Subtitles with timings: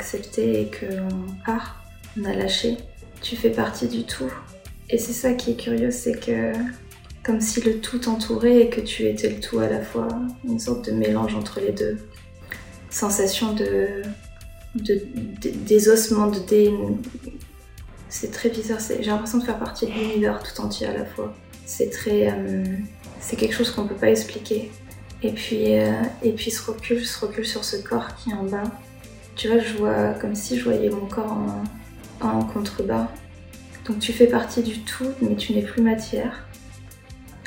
[0.00, 1.84] accepté et qu'on part,
[2.18, 2.78] on a lâché,
[3.20, 4.32] tu fais partie du tout.
[4.88, 6.52] Et c'est ça qui est curieux, c'est que
[7.22, 10.08] comme si le tout t'entourait et que tu étais le tout à la fois,
[10.44, 11.98] une sorte de mélange entre les deux.
[12.88, 14.02] Sensation de,
[14.74, 15.02] de,
[15.66, 16.72] désossement, de dé...
[18.08, 21.32] C'est très bizarre, j'ai l'impression de faire partie de l'univers tout entier à la fois.
[21.66, 22.32] C'est très...
[22.32, 22.64] Euh,
[23.20, 24.72] c'est quelque chose qu'on peut pas expliquer.
[25.22, 25.92] Et puis, euh,
[26.22, 28.64] et puis ce recul, ce recul sur ce corps qui est en bas.
[29.36, 31.36] Tu vois, je vois comme si je voyais mon corps
[32.20, 33.08] en, contrebas.
[33.86, 36.46] Donc tu fais partie du tout, mais tu n'es plus matière.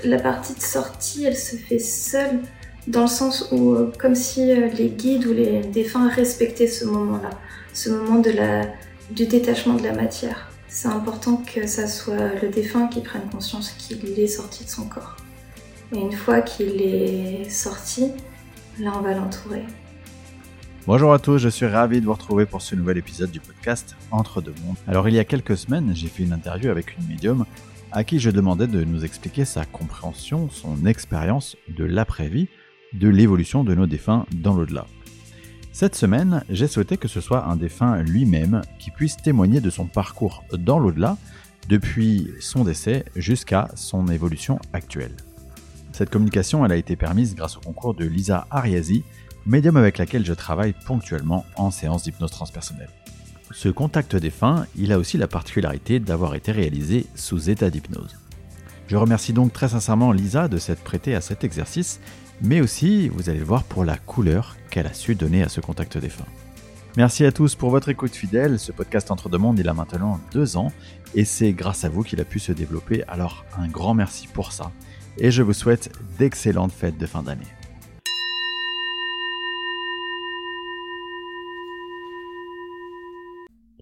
[0.03, 2.39] La partie de sortie, elle se fait seule,
[2.87, 6.85] dans le sens où, euh, comme si euh, les guides ou les défunts respectaient ce
[6.85, 7.29] moment-là,
[7.73, 8.63] ce moment de la,
[9.11, 10.49] du détachement de la matière.
[10.67, 14.85] C'est important que ça soit le défunt qui prenne conscience qu'il est sorti de son
[14.85, 15.15] corps.
[15.95, 18.11] Et une fois qu'il est sorti,
[18.79, 19.63] là on va l'entourer.
[20.85, 23.95] Bonjour à tous, je suis ravi de vous retrouver pour ce nouvel épisode du podcast
[24.11, 24.75] Entre deux mondes.
[24.85, 27.45] Alors il y a quelques semaines, j'ai fait une interview avec une médium
[27.93, 32.49] à qui je demandais de nous expliquer sa compréhension, son expérience de l'après-vie,
[32.91, 34.85] de l'évolution de nos défunts dans l'au-delà.
[35.71, 39.85] Cette semaine, j'ai souhaité que ce soit un défunt lui-même qui puisse témoigner de son
[39.85, 41.17] parcours dans l'au-delà,
[41.69, 45.15] depuis son décès jusqu'à son évolution actuelle.
[45.93, 49.05] Cette communication elle a été permise grâce au concours de Lisa Ariasi,
[49.45, 52.89] médium avec laquelle je travaille ponctuellement en séance d'hypnose transpersonnelle.
[53.51, 58.17] Ce contact défunt, il a aussi la particularité d'avoir été réalisé sous état d'hypnose.
[58.87, 61.99] Je remercie donc très sincèrement Lisa de s'être prêtée à cet exercice,
[62.41, 65.61] mais aussi, vous allez le voir, pour la couleur qu'elle a su donner à ce
[65.61, 66.25] contact défunt.
[66.97, 68.59] Merci à tous pour votre écoute fidèle.
[68.59, 70.71] Ce podcast Entre deux mondes, il a maintenant deux ans
[71.15, 73.03] et c'est grâce à vous qu'il a pu se développer.
[73.07, 74.71] Alors un grand merci pour ça
[75.17, 77.47] et je vous souhaite d'excellentes fêtes de fin d'année.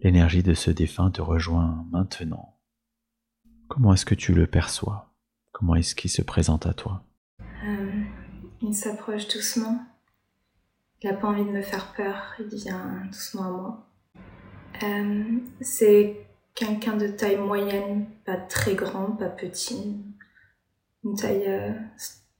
[0.03, 2.57] L'énergie de ce défunt te rejoint maintenant.
[3.67, 5.13] Comment est-ce que tu le perçois?
[5.51, 7.03] Comment est-ce qu'il se présente à toi?
[7.66, 8.03] Euh,
[8.63, 9.85] Il s'approche doucement.
[11.01, 12.34] Il n'a pas envie de me faire peur.
[12.39, 13.88] Il vient doucement à moi.
[14.84, 15.23] Euh,
[15.62, 16.25] c'est
[16.56, 19.97] quelqu'un de taille moyenne, pas très grand, pas petit,
[21.03, 21.73] une taille euh,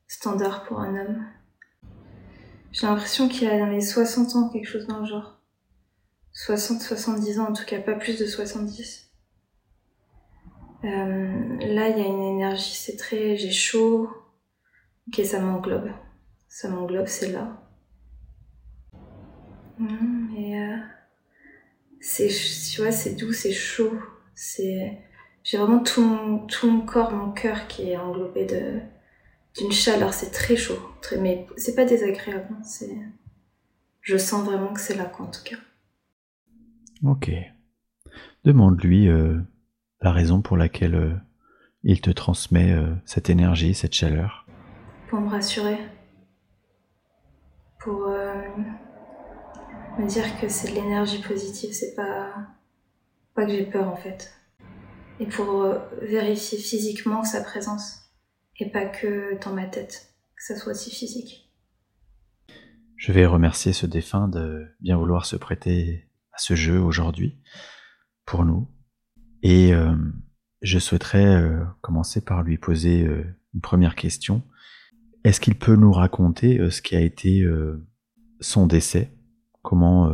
[0.08, 1.26] standard pour un homme.
[2.72, 5.41] J'ai l'impression qu'il a dans les 60 ans, quelque chose dans le genre.
[6.48, 9.12] 60-70 ans, en tout cas pas plus de 70.
[10.84, 10.88] Euh,
[11.60, 13.38] là, il y a une énergie, c'est très...
[13.38, 14.10] J'ai chaud.
[15.08, 15.92] Ok, ça m'englobe.
[16.48, 17.62] Ça m'englobe, c'est là.
[19.78, 20.78] Mmh, et euh,
[22.00, 22.30] c'est,
[22.72, 24.00] tu vois, c'est doux, c'est chaud.
[24.34, 24.98] C'est
[25.44, 28.46] j'ai vraiment tout mon, corps, mon cœur qui est englobé
[29.58, 30.14] d'une chaleur.
[30.14, 32.48] C'est très chaud, très, mais c'est pas désagréable.
[32.52, 32.96] Hein, c'est,
[34.02, 35.58] je sens vraiment que c'est là, quoi, en tout cas.
[37.04, 37.32] Ok.
[38.44, 39.40] Demande-lui euh,
[40.02, 41.16] la raison pour laquelle euh,
[41.84, 44.46] il te transmet euh, cette énergie, cette chaleur.
[45.10, 45.78] Pour me rassurer.
[47.80, 48.10] Pour
[49.98, 52.32] me dire que c'est de l'énergie positive, c'est pas,
[53.34, 54.32] pas que j'ai peur en fait
[55.20, 55.68] et pour
[56.02, 58.12] vérifier physiquement sa présence
[58.60, 61.52] et pas que dans ma tête, que ça soit aussi physique.
[62.98, 66.08] Je vais remercier ce défunt de bien vouloir se prêter
[66.42, 67.40] ce jeu aujourd'hui
[68.26, 68.70] pour nous
[69.44, 69.96] et euh,
[70.62, 74.44] je souhaiterais euh, commencer par lui poser une première question.
[75.24, 77.46] Est-ce qu'il peut nous raconter ce qui a été
[78.40, 79.14] son décès,
[79.62, 80.12] comment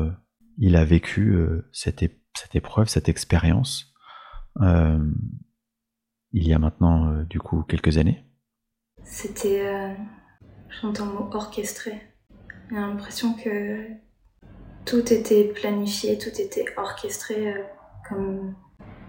[0.58, 1.38] il a vécu
[1.72, 3.94] cette, cette épreuve, cette expérience?
[4.62, 5.00] Euh,
[6.34, 8.24] il y a maintenant euh, du coup quelques années.
[9.04, 9.94] C'était, euh,
[10.82, 12.02] j'entends le mot orchestré.
[12.70, 13.88] J'ai l'impression que
[14.88, 17.54] tout était planifié, tout était orchestré
[18.08, 18.56] comme,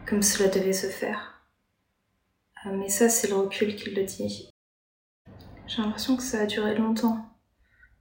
[0.06, 1.42] comme cela devait se faire.
[2.66, 4.50] mais ça, c'est le recul qui le dit.
[5.66, 7.24] J'ai l'impression que ça a duré longtemps,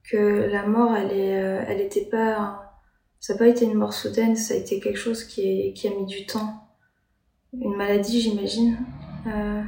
[0.03, 2.81] que la mort, elle est, elle était pas,
[3.19, 6.05] ça n'a pas été une mort soudaine, ça a été quelque chose qui, a mis
[6.05, 6.63] du temps
[7.53, 8.77] une maladie, j'imagine.
[9.27, 9.63] Euh,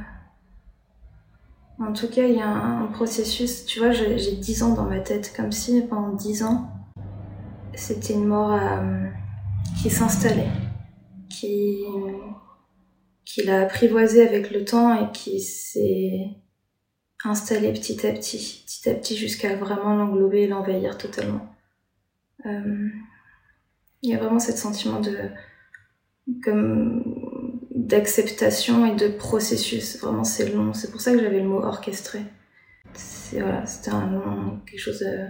[1.78, 3.64] en tout cas, il y a un, processus.
[3.64, 6.79] Tu vois, j'ai 10 ans dans ma tête, comme si pendant 10 ans,
[7.80, 9.06] c'était une mort euh,
[9.80, 10.50] qui s'installait,
[11.28, 11.78] qui,
[13.24, 16.28] qui l'a apprivoisé avec le temps et qui s'est
[17.24, 21.54] installé petit à petit, petit à petit, jusqu'à vraiment l'englober et l'envahir totalement.
[22.46, 22.88] Euh,
[24.02, 25.16] il y a vraiment ce sentiment de
[26.42, 29.98] comme d'acceptation et de processus.
[30.00, 30.72] Vraiment, c'est long.
[30.72, 32.20] C'est pour ça que j'avais le mot orchestré.
[32.92, 35.28] C'est, voilà, c'était un long, quelque chose euh,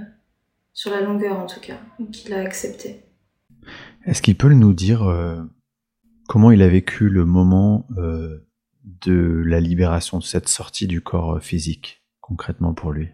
[0.72, 1.78] sur la longueur en tout cas,
[2.12, 3.04] qu'il a accepté.
[4.06, 5.02] Est-ce qu'il peut nous dire
[6.28, 7.86] comment il a vécu le moment
[8.84, 13.08] de la libération de cette sortie du corps physique, concrètement pour lui?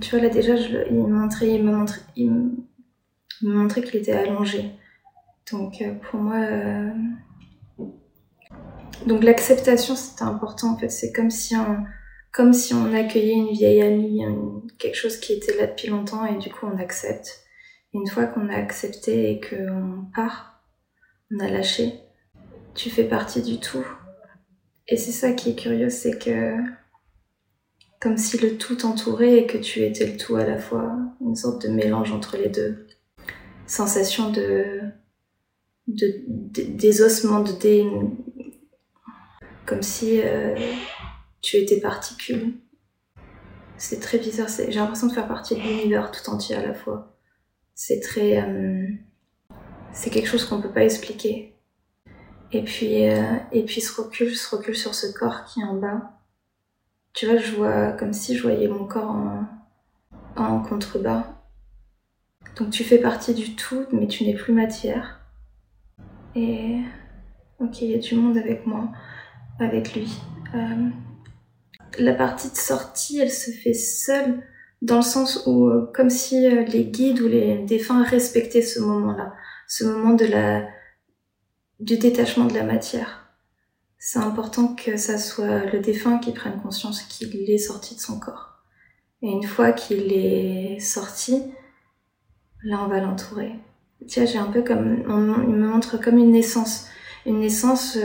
[0.00, 4.72] Tu vois, là déjà, il montrait, il me montrait, il me montrait qu'il était allongé.
[5.50, 6.40] Donc pour moi,
[9.06, 10.90] donc l'acceptation, c'était important en fait.
[10.90, 11.84] C'est comme si on,
[12.38, 14.22] comme si on accueillait une vieille amie,
[14.78, 17.40] quelque chose qui était là depuis longtemps et du coup on accepte.
[17.92, 20.62] une fois qu'on a accepté et qu'on part,
[21.32, 21.94] on a lâché.
[22.76, 23.84] Tu fais partie du tout.
[24.86, 26.54] Et c'est ça qui est curieux, c'est que
[28.00, 31.34] comme si le tout t'entourait et que tu étais le tout à la fois, une
[31.34, 32.86] sorte de mélange entre les deux.
[33.66, 34.80] Sensation de,
[35.88, 36.22] de,
[36.54, 37.84] désossement, de dé,
[39.66, 40.54] comme si euh,
[41.40, 42.54] tu étais particule.
[43.76, 47.16] C'est très bizarre, j'ai l'impression de faire partie de l'univers tout entier à la fois.
[47.74, 48.42] C'est très...
[48.42, 48.88] Euh,
[49.92, 51.54] c'est quelque chose qu'on peut pas expliquer.
[52.50, 55.74] Et puis, euh, et puis ce recul, ce recul sur ce corps qui est en
[55.74, 56.18] bas.
[57.12, 59.46] Tu vois, je vois comme si je voyais mon corps en,
[60.36, 61.24] en contrebas.
[62.56, 65.20] Donc tu fais partie du tout, mais tu n'es plus matière.
[66.34, 66.80] Et
[67.60, 68.88] ok, il y a du monde avec moi
[69.60, 70.10] avec lui.
[70.54, 70.88] Euh,
[71.98, 74.42] la partie de sortie, elle se fait seule
[74.82, 78.80] dans le sens où, euh, comme si euh, les guides ou les défunts respectaient ce
[78.80, 79.32] moment-là,
[79.66, 80.66] ce moment de la,
[81.80, 83.26] du détachement de la matière.
[83.98, 88.20] C'est important que ça soit le défunt qui prenne conscience qu'il est sorti de son
[88.20, 88.62] corps.
[89.22, 91.42] Et une fois qu'il est sorti,
[92.62, 93.54] là on va l'entourer.
[94.06, 95.02] Tiens, j'ai un peu comme,
[95.48, 96.86] il me montre comme une naissance,
[97.26, 97.98] une naissance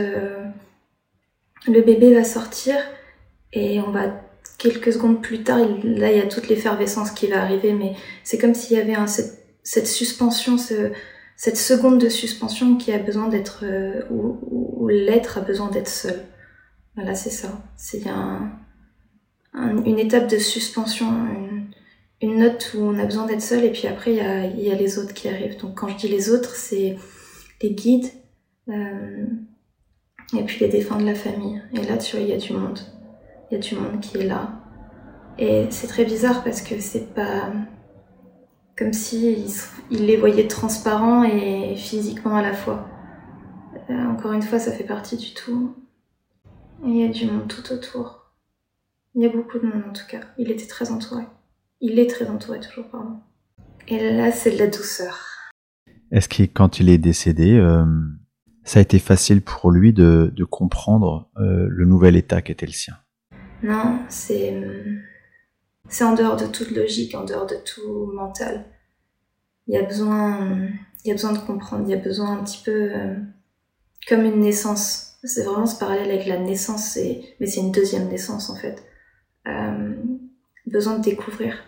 [1.68, 2.76] le bébé va sortir
[3.54, 4.22] et on va
[4.58, 8.38] quelques secondes plus tard, là il y a toute l'effervescence qui va arriver, mais c'est
[8.38, 8.96] comme s'il y avait
[9.64, 15.70] cette, suspension, cette seconde de suspension qui a besoin d'être, euh, où, l'être a besoin
[15.70, 16.26] d'être seul.
[16.96, 17.64] Voilà, c'est ça.
[17.78, 18.52] C'est un,
[19.54, 21.08] une étape de suspension,
[22.22, 24.72] une, note où on a besoin d'être seul, et puis après il y a, y
[24.72, 25.60] a, les autres qui arrivent.
[25.60, 26.98] Donc quand je dis les autres, c'est
[27.62, 28.10] les guides.
[28.70, 29.26] Euh,
[30.38, 31.62] et puis les défunts de la famille.
[31.74, 32.80] Et là, tu vois, il y a du monde.
[33.54, 34.50] Il y a du monde qui est là.
[35.38, 37.54] Et c'est très bizarre parce que c'est pas
[38.76, 39.46] comme si
[39.92, 42.90] il, les voyait transparents et physiquement à la fois.
[43.92, 45.76] Euh, encore une fois, ça fait partie du tout.
[46.84, 48.34] Il y a du monde tout autour.
[49.14, 50.22] Il y a beaucoup de monde en tout cas.
[50.40, 51.26] Il était très entouré.
[51.80, 53.20] Il est très entouré toujours, pardon.
[53.88, 55.16] Et là, c'est de la douceur.
[56.12, 57.86] Est-ce que quand il est décédé, euh,
[58.64, 62.96] ça a été facile pour lui de, comprendre euh, le nouvel état qu'était le sien?
[63.64, 64.62] Non, c'est
[65.90, 68.66] c'est en dehors de toute logique, en dehors de tout mental.
[69.68, 70.58] Il y a besoin,
[71.04, 73.16] il y a besoin de comprendre, il y a besoin un petit peu euh,
[74.08, 75.18] comme une naissance.
[75.24, 76.98] C'est vraiment ce parallèle avec la naissance,
[77.40, 78.84] mais c'est une deuxième naissance en fait.
[79.48, 79.94] Euh,
[80.68, 81.64] besoin de découvrir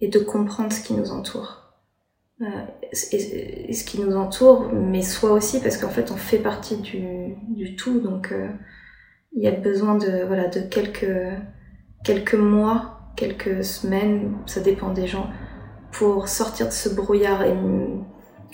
[0.00, 1.62] et de comprendre ce qui nous entoure.
[2.40, 2.46] Euh,
[3.12, 7.36] et, ce qui nous entoure, mais soi aussi, parce qu'en fait on fait partie du,
[7.48, 8.48] du tout, donc euh,
[9.34, 11.06] il y a besoin de, voilà, de quelques,
[12.04, 15.30] quelques mois, quelques semaines, ça dépend des gens,
[15.92, 17.42] pour sortir de ce brouillard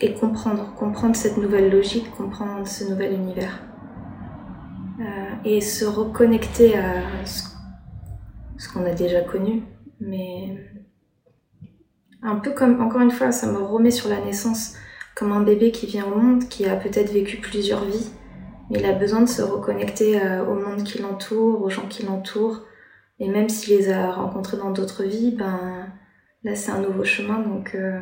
[0.00, 3.62] et, comprendre, comprendre cette nouvelle logique, comprendre ce nouvel univers.
[5.00, 5.04] Euh,
[5.44, 9.62] et se reconnecter à ce qu'on a déjà connu,
[10.00, 10.58] mais
[12.22, 14.74] un peu comme, encore une fois, ça me remet sur la naissance,
[15.14, 18.10] comme un bébé qui vient au monde, qui a peut-être vécu plusieurs vies,
[18.70, 22.62] il a besoin de se reconnecter euh, au monde qui l'entoure, aux gens qui l'entourent,
[23.18, 25.86] et même s'il les a rencontrés dans d'autres vies, ben
[26.44, 28.00] là c'est un nouveau chemin, donc euh,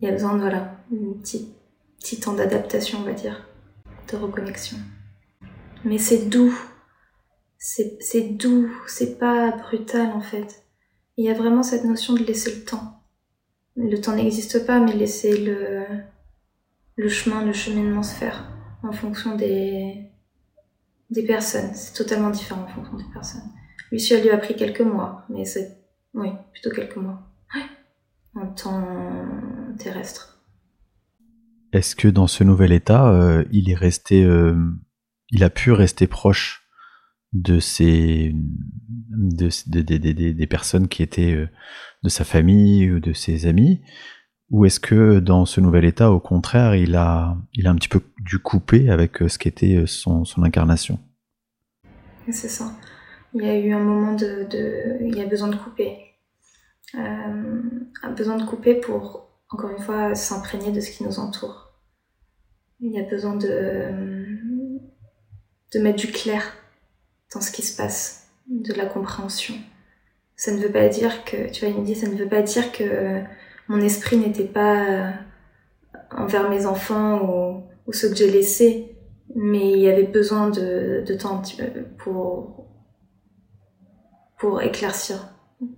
[0.00, 1.52] il y a besoin de voilà, un petit,
[1.98, 3.48] petit temps d'adaptation, on va dire,
[4.10, 4.78] de reconnexion.
[5.84, 6.56] Mais c'est doux,
[7.58, 10.64] c'est doux, c'est pas brutal en fait.
[11.16, 13.00] Il y a vraiment cette notion de laisser le temps.
[13.74, 15.84] Le temps n'existe pas, mais laisser le,
[16.96, 18.55] le chemin, le cheminement se faire
[18.86, 20.10] en fonction des,
[21.10, 21.74] des personnes.
[21.74, 23.50] C'est totalement différent en fonction des personnes.
[23.98, 25.78] Ça lui a pris quelques mois, mais c'est,
[26.14, 27.22] oui, plutôt quelques mois.
[28.34, 28.84] En temps
[29.78, 30.42] terrestre.
[31.72, 34.54] Est-ce que dans ce nouvel état, euh, il est resté, euh,
[35.30, 36.68] il a pu rester proche
[37.32, 38.34] de ces
[39.10, 39.48] de,
[40.32, 41.48] des personnes qui étaient euh,
[42.02, 43.80] de sa famille ou de ses amis?
[44.50, 47.88] Ou est-ce que dans ce nouvel état au contraire il a il a un petit
[47.88, 50.98] peu dû couper avec euh, ce qu'était euh, son, son incarnation?
[52.30, 52.72] C'est ça
[53.34, 55.98] il y a eu un moment de, de il y a besoin de couper
[56.94, 57.62] euh,
[58.02, 61.72] a besoin de couper pour encore une fois, s'imprégner de ce qui nous entoure.
[62.80, 64.38] Il y a besoin de,
[65.72, 66.42] de mettre du clair
[67.32, 69.54] dans ce qui se passe, de la compréhension.
[70.36, 72.42] Ça ne veut pas dire que, tu vois, il me dit, ça ne veut pas
[72.42, 73.22] dire que
[73.68, 75.12] mon esprit n'était pas
[76.10, 78.96] envers mes enfants ou, ceux que j'ai laissés,
[79.34, 81.42] mais il y avait besoin de, temps
[81.98, 82.66] pour,
[84.38, 85.28] pour éclaircir,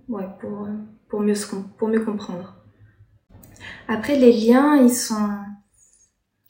[0.08, 0.68] ouais, pour,
[1.08, 2.58] pour mieux comprendre.
[3.88, 5.28] Après, les liens, ils sont.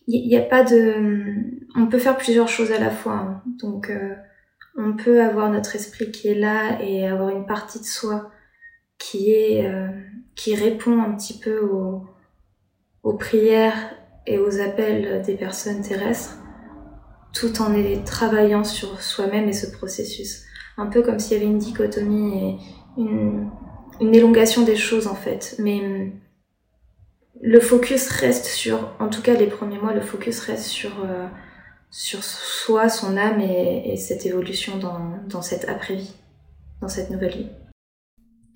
[0.07, 0.95] Il n'y a pas de.
[1.77, 3.15] On peut faire plusieurs choses à la fois.
[3.15, 3.43] Hein.
[3.61, 4.15] Donc, euh,
[4.77, 8.31] on peut avoir notre esprit qui est là et avoir une partie de soi
[8.99, 9.67] qui est.
[9.67, 9.89] Euh,
[10.39, 11.69] qui répond un petit peu
[13.03, 16.39] aux, prières et aux appels des personnes terrestres,
[17.33, 17.75] tout en
[18.05, 20.45] travaillant sur soi-même et ce processus.
[20.77, 22.57] Un peu comme s'il y avait une dichotomie et
[23.01, 23.51] une,
[24.01, 25.57] une élongation des choses en fait.
[25.59, 26.13] Mais
[27.41, 31.27] le focus reste sur, en tout cas les premiers mois, le focus reste sur, euh,
[31.91, 36.15] sur soi, son âme et, cette évolution dans, dans cette après-vie,
[36.81, 37.49] dans cette nouvelle vie.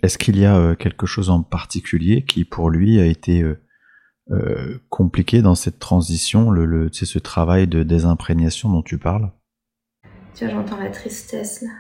[0.03, 3.43] Est-ce qu'il y a euh, quelque chose en particulier qui pour lui a été
[4.31, 9.31] euh, compliqué dans cette transition, le, le ce travail de désimprégnation dont tu parles?
[10.35, 11.71] Tu j'entends la tristesse là.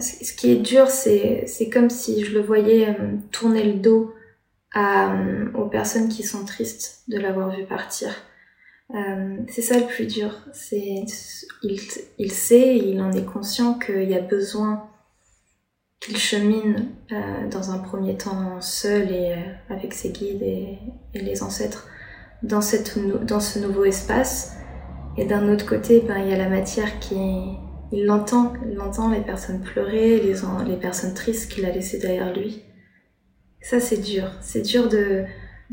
[0.00, 2.96] ce qui est dur, c'est comme si je le voyais
[3.32, 4.14] tourner le dos
[4.76, 8.10] euh, aux personnes qui sont tristes de l'avoir vu partir.
[8.94, 10.30] Euh, c'est ça le plus dur.
[11.62, 11.80] Il,
[12.18, 14.87] il sait, il en est conscient qu'il y a besoin
[16.00, 20.78] qu'il chemine euh, dans un premier temps seul et euh, avec ses guides et,
[21.14, 21.88] et, les ancêtres
[22.42, 24.54] dans, cette, dans ce nouveau espace.
[25.16, 27.16] Et d'un autre côté, ben, il y a la matière qui
[27.90, 30.34] il l'entend, il l'entend les personnes pleurer, les,
[30.66, 32.62] les personnes tristes qu'il a laissées derrière lui.
[33.60, 34.30] Ça, c'est dur.
[34.40, 35.24] C'est dur de,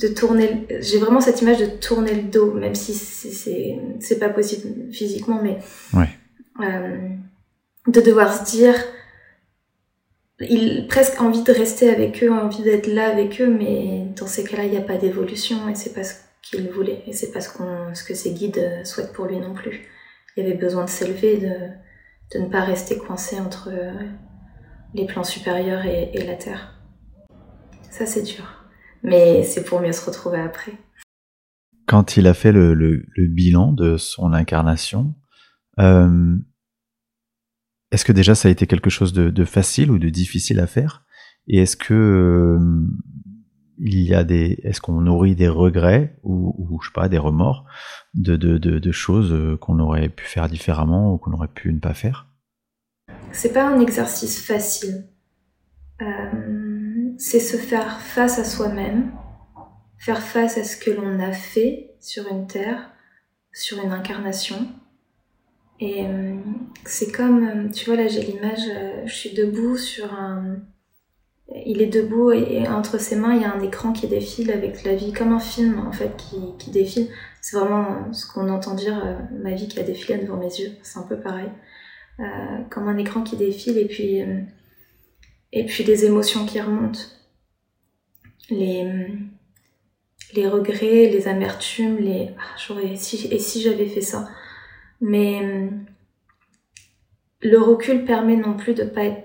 [0.01, 0.65] de tourner.
[0.79, 5.60] J'ai vraiment cette image de tourner le dos, même si c'est pas possible physiquement, mais.
[5.94, 6.10] Ouais.
[6.62, 7.10] Euh,
[7.88, 8.75] de devoir se dire.
[10.39, 14.44] Il presque envie de rester avec eux, envie d'être là avec eux, mais dans ces
[14.44, 17.39] cas-là, il n'y a pas d'évolution et c'est pas ce qu'il voulait et c'est pas
[17.39, 17.50] ce,
[18.04, 19.88] que ses guides souhaitent pour lui non plus.
[20.36, 23.72] Il avait besoin de s'élever, de, de ne pas rester coincé entre
[24.94, 26.75] les plans supérieurs et, et la terre.
[27.89, 28.65] Ça, c'est dur.
[29.04, 30.74] Mais c'est pour mieux se retrouver après.
[31.88, 35.13] Quand il a fait le, le, bilan de son incarnation,
[35.80, 36.36] euh,
[37.96, 41.04] est-ce que déjà ça a été quelque chose de, facile ou de difficile à faire?
[41.48, 42.60] Et est-ce que euh,
[43.80, 47.66] il y a des, est-ce qu'on nourrit des regrets ou, sais pas des remords
[48.14, 52.28] de choses euh, qu'on aurait pu faire différemment ou qu'on aurait pu ne pas faire?
[53.32, 55.08] C'est pas un exercice facile.
[56.02, 56.66] Euh
[57.18, 59.12] c'est se faire face à soi-même,
[59.98, 62.92] faire face à ce que l'on a fait sur une terre,
[63.54, 64.68] sur une incarnation.
[65.79, 66.36] Et euh,
[66.86, 70.58] c'est comme, euh, tu vois, là j'ai l'image, euh, je suis debout sur un...
[71.65, 74.84] Il est debout et, entre ses mains il y a un écran qui défile avec
[74.84, 77.08] la vie, comme un film en fait qui, qui défile.
[77.41, 80.98] C'est vraiment ce qu'on entend dire, ma vie qui a défilé devant mes yeux, c'est
[80.98, 81.50] un peu pareil.
[82.72, 84.24] comme un écran qui défile et puis
[85.51, 87.00] et puis les émotions qui remontent,
[88.50, 89.08] les,
[90.34, 92.58] les regrets, les amertumes, les ah,
[92.96, 94.27] si, et si j'avais fait ça?
[95.02, 95.70] Mais
[97.42, 99.24] le recul permet non plus de pas être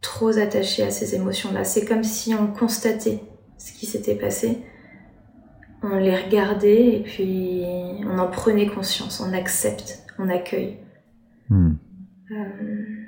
[0.00, 1.64] trop attaché à ces émotions-là.
[1.64, 3.20] C'est comme si on constatait
[3.58, 4.58] ce qui s'était passé,
[5.82, 7.62] on les regardait et puis
[8.06, 10.78] on en prenait conscience, on accepte, on accueille.
[11.48, 11.74] Hmm.
[12.30, 13.00] Euh,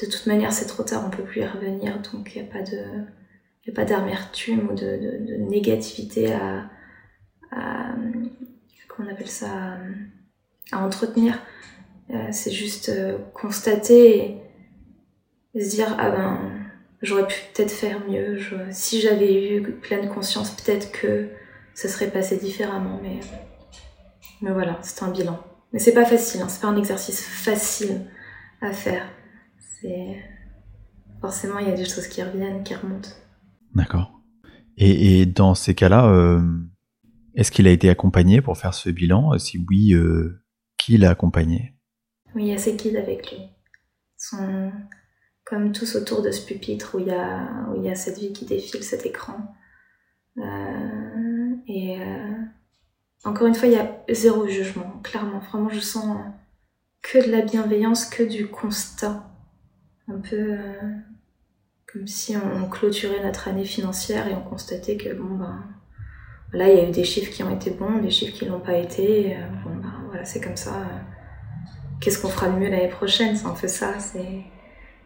[0.00, 2.52] de toute manière, c'est trop tard, on peut plus y revenir, donc il n'y a
[2.52, 2.82] pas de,
[3.66, 6.70] y a pas d'amertume ou de, de, négativité à,
[7.52, 7.94] à,
[8.88, 9.78] comment on appelle ça,
[10.72, 11.38] à entretenir.
[12.10, 14.40] Euh, c'est juste euh, constater
[15.54, 16.38] et, se dire ah ben
[17.00, 18.38] j'aurais pu peut-être faire mieux.
[18.70, 21.28] si j'avais eu pleine conscience, peut-être que
[21.74, 22.98] ça serait passé différemment.
[23.02, 23.20] Mais
[24.42, 25.38] mais voilà, c'est un bilan.
[25.72, 28.02] Mais c'est pas facile, hein, c'est pas un exercice facile
[28.60, 29.06] à faire
[31.20, 33.10] forcément il y a des choses qui reviennent, qui remontent.
[33.74, 34.20] D'accord.
[34.76, 36.42] Et, dans ces cas-là, euh,
[37.34, 39.38] est-ce qu'il a été accompagné pour faire ce bilan?
[39.38, 39.94] Si oui,
[40.84, 41.74] qui l'a accompagné
[42.34, 43.38] Oui, il y a ses guides avec lui.
[43.40, 43.48] Ils
[44.16, 44.72] sont
[45.44, 49.06] comme tous autour de ce pupitre où il y a, cette vie qui défile, cet
[49.06, 49.54] écran.
[50.38, 51.98] Euh, et
[53.24, 55.38] encore une fois, il y a zéro jugement, clairement.
[55.38, 56.18] Vraiment, je sens
[57.02, 59.30] que de la bienveillance, que du constat
[60.08, 60.72] un peu euh,
[61.90, 65.64] comme si on clôturait notre année financière et on constatait que bon ben
[66.52, 68.60] là il y a eu des chiffres qui ont été bons, des chiffres qui l'ont
[68.60, 69.34] pas été.
[69.64, 69.76] bon
[70.22, 70.72] c'est comme ça.
[72.00, 73.98] Qu'est-ce qu'on fera de mieux l'année prochaine C'est un peu ça.
[73.98, 74.44] C'est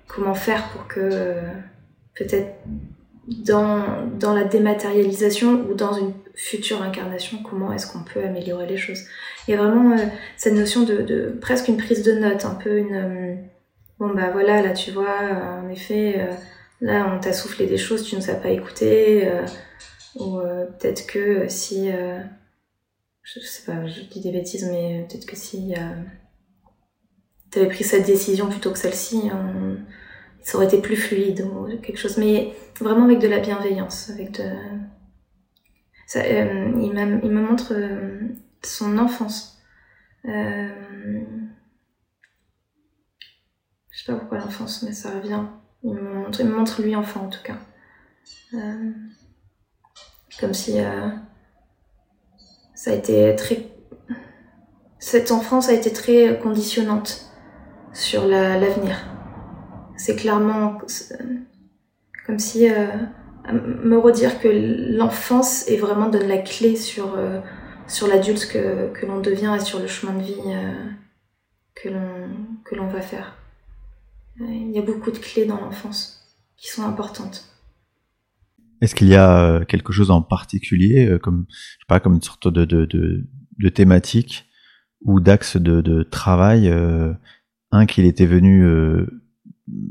[0.07, 1.35] comment faire pour que
[2.15, 2.59] peut-être
[3.29, 8.77] dans, dans la dématérialisation ou dans une future incarnation, comment est-ce qu'on peut améliorer les
[8.77, 9.03] choses.
[9.47, 10.05] Il y a vraiment euh,
[10.37, 12.95] cette notion de, presque une prise de note, un peu une...
[12.95, 13.35] Euh,
[13.99, 16.29] bon bah voilà, là tu vois, euh, en effet,
[16.81, 19.29] là on t'a soufflé des choses, tu ne nous as pas écouté,
[20.17, 20.39] ou
[20.79, 21.91] peut-être que si...
[23.35, 25.75] je sais pas, je dis des bêtises, mais peut-être que si
[27.51, 29.31] tu avais pris cette décision plutôt que celle-ci,
[30.41, 32.17] ça aurait été plus fluide ou quelque chose.
[32.17, 34.51] Mais vraiment avec de la bienveillance, avec de...
[36.07, 38.21] Ça, euh, il, me montre euh,
[38.65, 39.59] son enfance.
[40.25, 40.69] Euh,
[43.91, 45.43] je sais pas pourquoi l'enfance, mais ça revient.
[45.83, 47.59] Il me, montre, lui enfant en tout cas.
[48.55, 48.91] Euh,
[50.41, 50.79] comme si
[52.79, 53.67] ça a été très...
[55.01, 57.33] Cette enfance a été très conditionnante
[57.93, 58.97] sur l'avenir.
[59.97, 60.79] c'est clairement
[62.25, 62.87] comme si euh,
[63.53, 64.49] me redire que
[64.97, 67.41] l'enfance est vraiment donne la clé sur, euh,
[67.89, 70.73] sur l'adulte que, que l'on devient et sur le chemin de vie euh,
[71.75, 72.29] que l'on
[72.65, 73.39] que l'on va faire.
[74.39, 76.25] Il y a beaucoup de clés dans l'enfance
[76.57, 77.48] qui sont importantes.
[78.81, 82.49] Est-ce qu'il y a quelque chose en particulier, comme je sais pas, comme une sorte
[82.49, 84.47] de, de, de, thématique
[85.03, 86.73] ou d'axe de, travail,
[87.73, 88.65] un qu'il était venu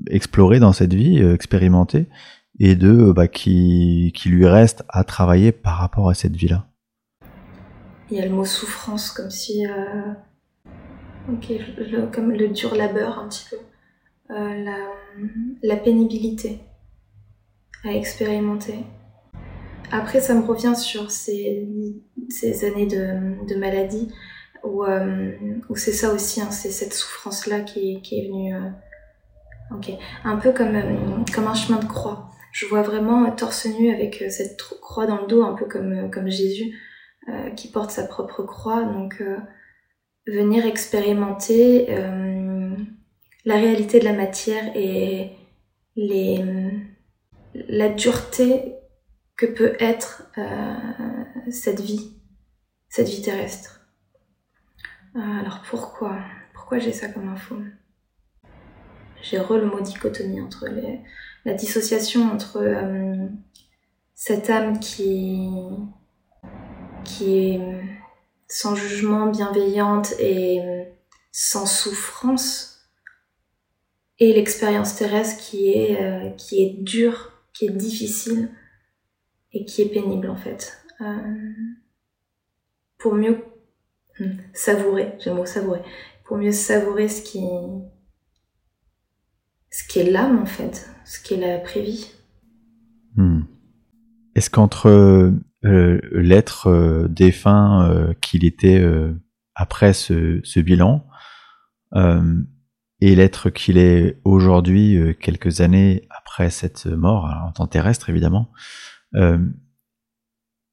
[0.10, 2.08] explorer dans cette vie, euh, expérimenter,
[2.60, 6.68] et deux, euh, bah, qui, qui lui reste à travailler par rapport à cette vie-là?
[8.10, 9.66] Il y a le mot souffrance, comme si.
[9.66, 10.14] Euh,
[11.32, 13.58] ok, comme le dur labeur, un petit peu.
[14.30, 14.78] la,
[15.64, 16.60] la, pénibilité
[17.84, 18.80] à expérimenter.
[19.92, 21.66] Après, ça me revient sur ces,
[22.64, 24.12] années de, maladie
[24.64, 28.54] où, où c'est ça aussi, hein, c'est cette souffrance-là qui, est venue
[29.72, 29.92] Ok,
[30.24, 32.30] un peu comme, euh, comme un chemin de croix.
[32.54, 35.66] Je vois vraiment euh, torse nu avec euh, cette croix dans le dos, un peu
[35.66, 36.78] comme Jésus
[37.58, 38.84] qui porte sa propre croix.
[38.86, 39.22] Donc,
[40.26, 41.88] venir expérimenter
[43.44, 45.32] la réalité de la matière et
[45.98, 46.42] les,
[47.68, 48.76] la dureté
[49.36, 50.32] que peut être
[51.52, 52.14] cette vie,
[52.90, 53.82] cette vie terrestre.
[55.16, 56.18] alors pourquoi
[56.54, 57.56] Pourquoi j'ai ça comme info?
[59.22, 60.68] J'ai re le mot dichotomie entre
[61.48, 63.28] la dissociation entre euh,
[64.16, 65.60] cette âme qui,
[67.22, 67.60] est
[68.48, 70.60] sans jugement, bienveillante et
[71.32, 72.90] sans souffrance,
[74.20, 78.50] et l'expérience terrestre qui est, euh, qui est dure, qui est difficile
[79.52, 80.78] et qui est pénible en fait.
[81.02, 81.54] Euh,
[82.98, 83.44] pour mieux
[84.54, 85.82] savourer, j'ai mot savourer,
[86.26, 87.42] pour mieux savourer ce qui,
[89.72, 92.12] ce qui est l'âme en fait, ce qui est la prévie.
[93.16, 93.42] Hmm.
[94.36, 98.84] Est-ce qu'entre euh, l'être euh, défunt qu'il était
[99.56, 101.08] après ce, bilan
[103.00, 108.52] et l'être qu'il est aujourd'hui, quelques années après cette mort, en temps terrestre évidemment,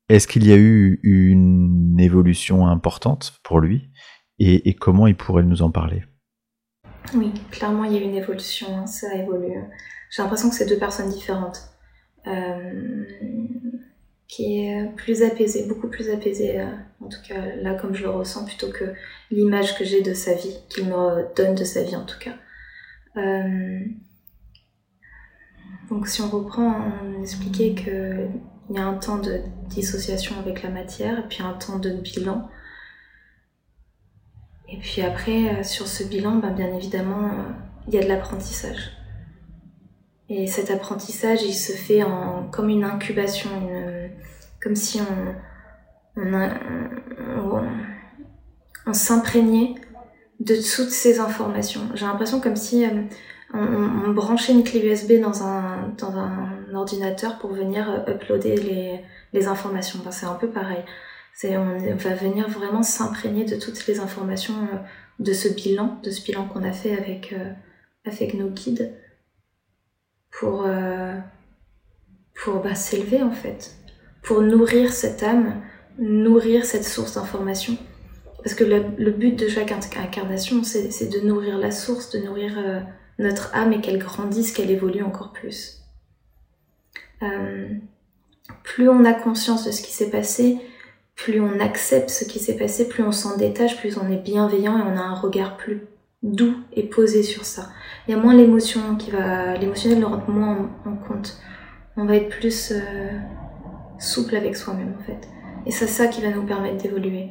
[0.09, 3.91] est-ce qu'il y a eu une évolution importante pour lui
[4.39, 6.05] et comment il pourrait nous en parler?
[7.13, 9.55] Oui, clairement, il y a une évolution, hein, ça a évolué.
[10.11, 11.59] J'ai l'impression que c'est deux personnes différentes.
[12.27, 13.05] Euh,
[14.29, 16.67] qui est plus apaisée, beaucoup plus apaisée, euh,
[17.01, 18.95] en tout cas là comme je le ressens, plutôt que
[19.31, 22.35] l'image que j'ai de sa vie, qu'il me donne de sa vie en tout cas.
[23.17, 23.81] Euh,
[25.91, 28.31] donc si on reprend, on expliquait qu'il
[28.71, 32.49] y a un temps de dissociation avec la matière, et puis un temps de bilan,
[34.69, 37.53] et puis après, euh, sur ce bilan, ben, bien évidemment, euh,
[37.87, 38.91] il y a de l'apprentissage.
[40.29, 43.51] Et cet apprentissage, il se fait en, comme une incubation,
[44.63, 47.63] comme si on, on,
[48.87, 49.75] on, s'imprégnait
[50.41, 51.83] de toutes ces informations.
[51.95, 53.03] J'ai l'impression comme si euh,
[53.53, 59.01] on, branchait une clé USB dans un, dans un ordinateur pour venir uploader les,
[59.35, 60.01] les informations.
[60.11, 60.85] C'est un peu pareil
[61.43, 64.77] on va venir vraiment s'imprégner de toutes les informations euh,
[65.19, 67.53] de ce bilan, de ce bilan qu'on a fait avec, euh,
[68.05, 68.95] avec nos guides
[70.39, 71.15] pour, euh,
[72.43, 73.77] pour bah, s'élever en fait,
[74.23, 75.63] pour nourrir cette âme,
[75.99, 77.77] nourrir cette source d'information.
[78.43, 82.63] Parce que le, but de chaque incarnation, c'est de nourrir la source, de nourrir
[83.19, 85.81] notre âme et qu'elle grandisse, qu'elle évolue encore plus.
[88.63, 90.59] plus on a conscience de ce qui s'est passé,
[91.15, 94.79] plus on accepte ce qui s'est passé, plus on s'en détache, plus on est bienveillant
[94.79, 95.87] et on a un regard plus
[96.25, 97.69] doux et posé sur ça.
[98.09, 101.39] Il y a moins l'émotion qui va, l'émotionnel le rentre moins en, compte.
[101.97, 102.81] On va être plus euh,
[103.99, 105.29] souple avec soi-même en fait.
[105.67, 107.29] Et c'est ça qui va nous permettre d'évoluer.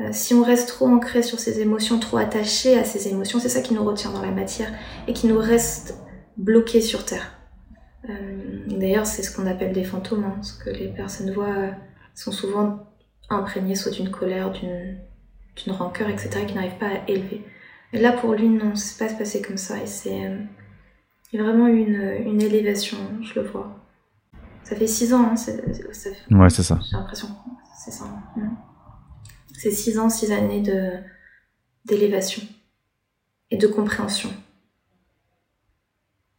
[0.00, 3.50] Euh, si on reste trop ancré sur ces émotions, trop attaché à ces émotions, c'est
[3.50, 4.72] ça qui nous retient dans la matière
[5.06, 5.98] et qui nous reste
[6.38, 7.38] bloqué sur Terre.
[8.08, 8.12] Euh,
[8.68, 11.72] d'ailleurs, c'est ce qu'on appelle des fantômes, hein, ce que les personnes voient
[12.14, 12.86] sont souvent
[13.28, 17.44] imprégnées soit d'une colère, d'une rancœur, etc., qui n'arrivent pas à élever.
[17.92, 19.82] Là, pour lui, non, c'est pas se passer comme ça.
[19.82, 20.26] Et c'est.
[20.26, 20.38] Euh,
[21.32, 23.78] il y a vraiment eu une, une, élévation, je le vois.
[24.64, 25.34] Ça fait six ans, hein,
[26.30, 26.78] Ouais, c'est ça.
[26.90, 27.28] J'ai l'impression.
[27.76, 28.04] C'est ça.
[28.36, 28.56] Hein.
[29.56, 30.92] C'est six ans, six années de
[31.84, 32.42] d'élévation
[33.50, 34.30] et de compréhension.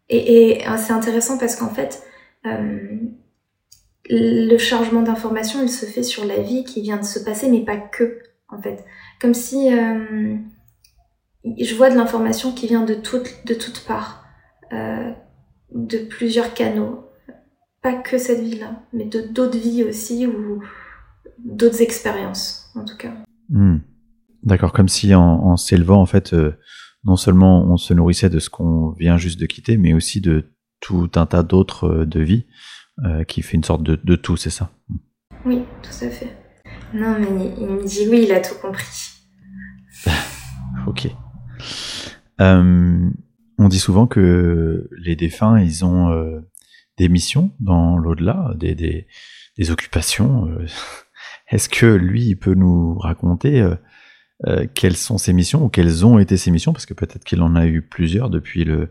[0.09, 2.03] Et, et c'est intéressant parce qu'en fait,
[2.45, 2.99] euh,
[4.09, 7.63] le chargement d'information, il se fait sur la vie qui vient de se passer, mais
[7.63, 8.83] pas que, en fait.
[9.19, 10.35] Comme si euh,
[11.43, 14.23] je vois de l'information qui vient de toutes de toutes parts,
[14.73, 15.11] euh,
[15.73, 17.07] de plusieurs canaux.
[17.81, 20.61] Pas que cette vie-là, mais de d'autres vies aussi ou
[21.39, 23.13] d'autres expériences, en tout cas.
[23.49, 23.77] Hmm.
[24.43, 26.57] D'accord, comme si en, s'élevant, en fait, euh,
[27.03, 30.51] non seulement on se nourrissait de ce qu'on vient juste de quitter, mais aussi de
[30.79, 32.45] tout un tas d'autres euh, de vies
[33.27, 34.69] qui fait une sorte de, de tout, c'est ça?
[35.43, 36.37] Oui, tout à fait.
[36.93, 38.85] Non, mais il me dit oui, il a tout compris.
[40.85, 41.07] ok.
[42.41, 43.09] Euh,
[43.57, 46.41] on dit souvent que les défunts, ils ont euh,
[46.97, 49.07] des missions dans l'au-delà, des,
[49.69, 50.47] occupations.
[50.47, 50.65] Euh.
[51.49, 53.69] Est-ce que lui, il peut nous raconter
[54.73, 56.71] quelles sont ses missions ou quelles ont été ses missions?
[56.71, 58.89] Parce que peut-être qu'il en a eu plusieurs depuis le,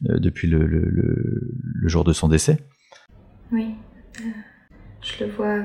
[0.00, 1.52] depuis le,
[1.84, 2.66] jour de son décès.
[3.52, 3.74] Oui,
[5.02, 5.62] je le vois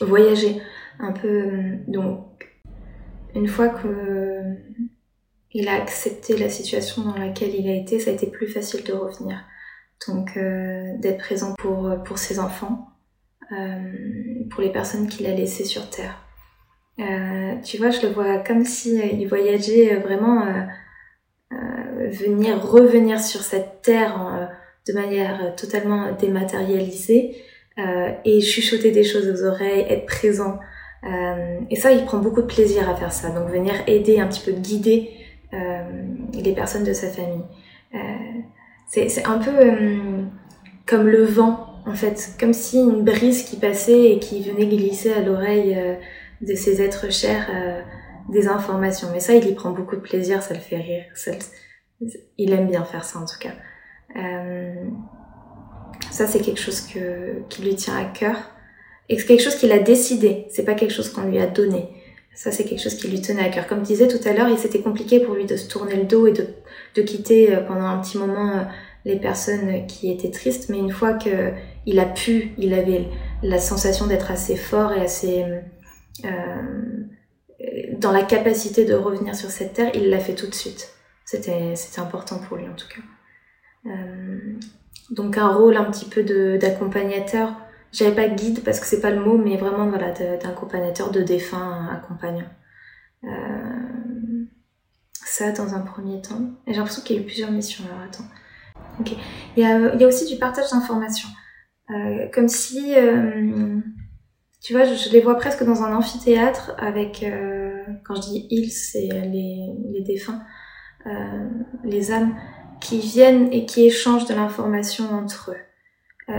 [0.00, 0.60] voyager
[0.98, 1.78] un peu.
[1.86, 2.60] donc,
[3.36, 4.56] une fois que
[5.52, 8.84] il a accepté la situation dans laquelle il a été, ça a été plus facile
[8.84, 9.44] de revenir.
[10.06, 12.88] Donc euh, d'être présent pour, pour ses enfants,
[13.52, 13.92] euh,
[14.50, 16.24] pour les personnes qu'il a laissées sur Terre.
[16.98, 20.44] Euh, tu vois, je le vois comme si il voyageait vraiment
[21.50, 24.50] venir revenir sur cette terre
[24.86, 27.36] de manière totalement dématérialisée
[28.24, 30.58] et chuchoter des choses aux oreilles, être présent.
[31.70, 33.30] et ça, il prend beaucoup de plaisir à faire ça.
[33.30, 35.19] Donc venir aider, un petit peu guider euh,
[35.52, 37.44] les personnes de sa famille.
[37.94, 37.98] Euh,
[38.86, 40.22] c'est un peu euh,
[40.86, 45.12] comme le vent, en fait, comme si une brise qui passait et qui venait glisser
[45.12, 45.78] à l'oreille
[46.40, 47.48] de ses êtres chers
[48.28, 49.08] des informations.
[49.12, 51.04] Mais ça, il y prend beaucoup de plaisir, ça le fait rire.
[52.36, 53.54] il aime bien faire ça en tout cas.
[56.10, 58.36] ça, c'est quelque chose que, qui lui tient à cœur.
[59.08, 61.88] Et c'est quelque chose qu'il a décidé, c'est pas quelque chose qu'on lui a donné.
[62.34, 63.66] Ça, c'est quelque chose qui lui tenait à cœur.
[63.66, 66.04] Comme je disais tout à l'heure, il s'était compliqué pour lui de se tourner le
[66.04, 66.46] dos et de,
[66.94, 68.62] de quitter euh, pendant un petit moment euh,
[69.04, 70.68] les personnes qui étaient tristes.
[70.68, 71.52] Mais une fois que
[71.86, 73.08] il a pu, il avait
[73.42, 75.44] la sensation d'être assez fort et assez
[76.24, 76.28] euh,
[77.98, 80.94] dans la capacité de revenir sur cette terre, il l'a fait tout de suite.
[81.24, 83.90] C'était, c'était important pour lui en tout cas.
[85.10, 86.22] Donc un rôle un petit peu
[86.58, 87.54] d'accompagnateur
[87.92, 91.88] j'avais pas guide parce que c'est pas le mot, mais vraiment voilà, d'accompagnateur de défunts
[91.92, 92.48] accompagnant.
[93.24, 94.46] Euh,
[95.30, 96.40] ça dans un premier temps.
[96.66, 97.84] Et j'ai l'impression qu'il y a eu plusieurs missions.
[97.90, 98.24] Alors attends.
[98.98, 99.12] Ok.
[99.56, 101.28] Il y a, il y a aussi du partage d'informations.
[101.90, 103.80] Euh, comme si, euh,
[104.62, 108.70] tu vois, je, les vois presque dans un amphithéâtre avec, euh, quand je dis ils,
[108.70, 110.42] c'est les, les défunts,
[111.06, 111.48] euh,
[111.84, 112.36] les âmes
[112.80, 116.34] qui viennent et qui échangent de l'information entre eux.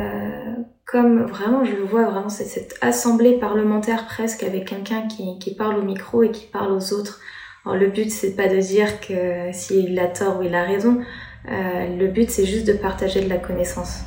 [0.91, 5.77] Comme vraiment, je le vois vraiment, cette assemblée parlementaire presque avec quelqu'un qui, qui, parle
[5.77, 7.21] au micro et qui parle aux autres.
[7.63, 10.99] Alors, le but, c'est pas de dire que s'il a tort ou il a raison.
[11.49, 14.01] Euh, le but, c'est juste de partager de la connaissance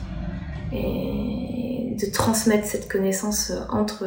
[0.75, 4.05] et de transmettre cette connaissance entre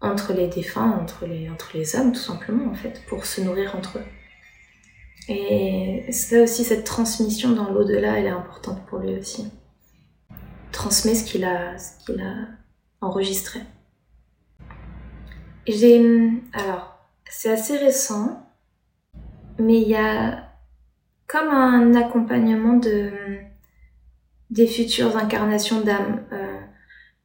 [0.00, 3.76] entre les défunts, entre les entre les hommes, tout simplement en fait, pour se nourrir
[3.76, 4.04] entre eux.
[5.28, 9.48] Et ça aussi, cette transmission dans l'au-delà, elle est importante pour lui aussi
[10.78, 12.34] transmet ce qu'il a, qu'il a
[13.00, 13.58] enregistré.
[15.66, 16.96] J'ai, alors,
[17.28, 18.48] c'est assez récent,
[19.58, 20.44] mais il y a
[21.26, 23.10] comme un accompagnement de
[24.50, 26.60] des futures incarnations d'âmes, euh,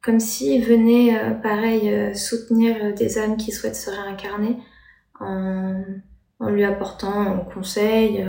[0.02, 4.58] comme s'il venait, euh, pareil, euh, soutenir des âmes qui souhaitent se réincarner
[5.20, 5.80] en,
[6.40, 8.26] en lui apportant conseil,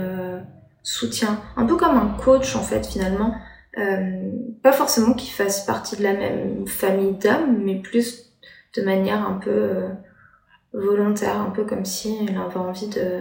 [0.84, 3.34] soutien, un peu comme un coach en fait finalement,
[4.62, 8.32] pas forcément qu'ils fassent partie de la même famille d'âmes, mais plus
[8.76, 9.82] de manière un peu
[10.72, 13.20] volontaire, un peu comme si elle avait envie de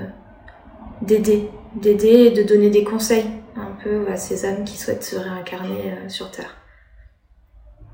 [1.02, 5.15] d'aider, d'aider et de donner des conseils un peu à ces âmes qui souhaitent se
[5.15, 6.56] réincarner euh, sur Terre.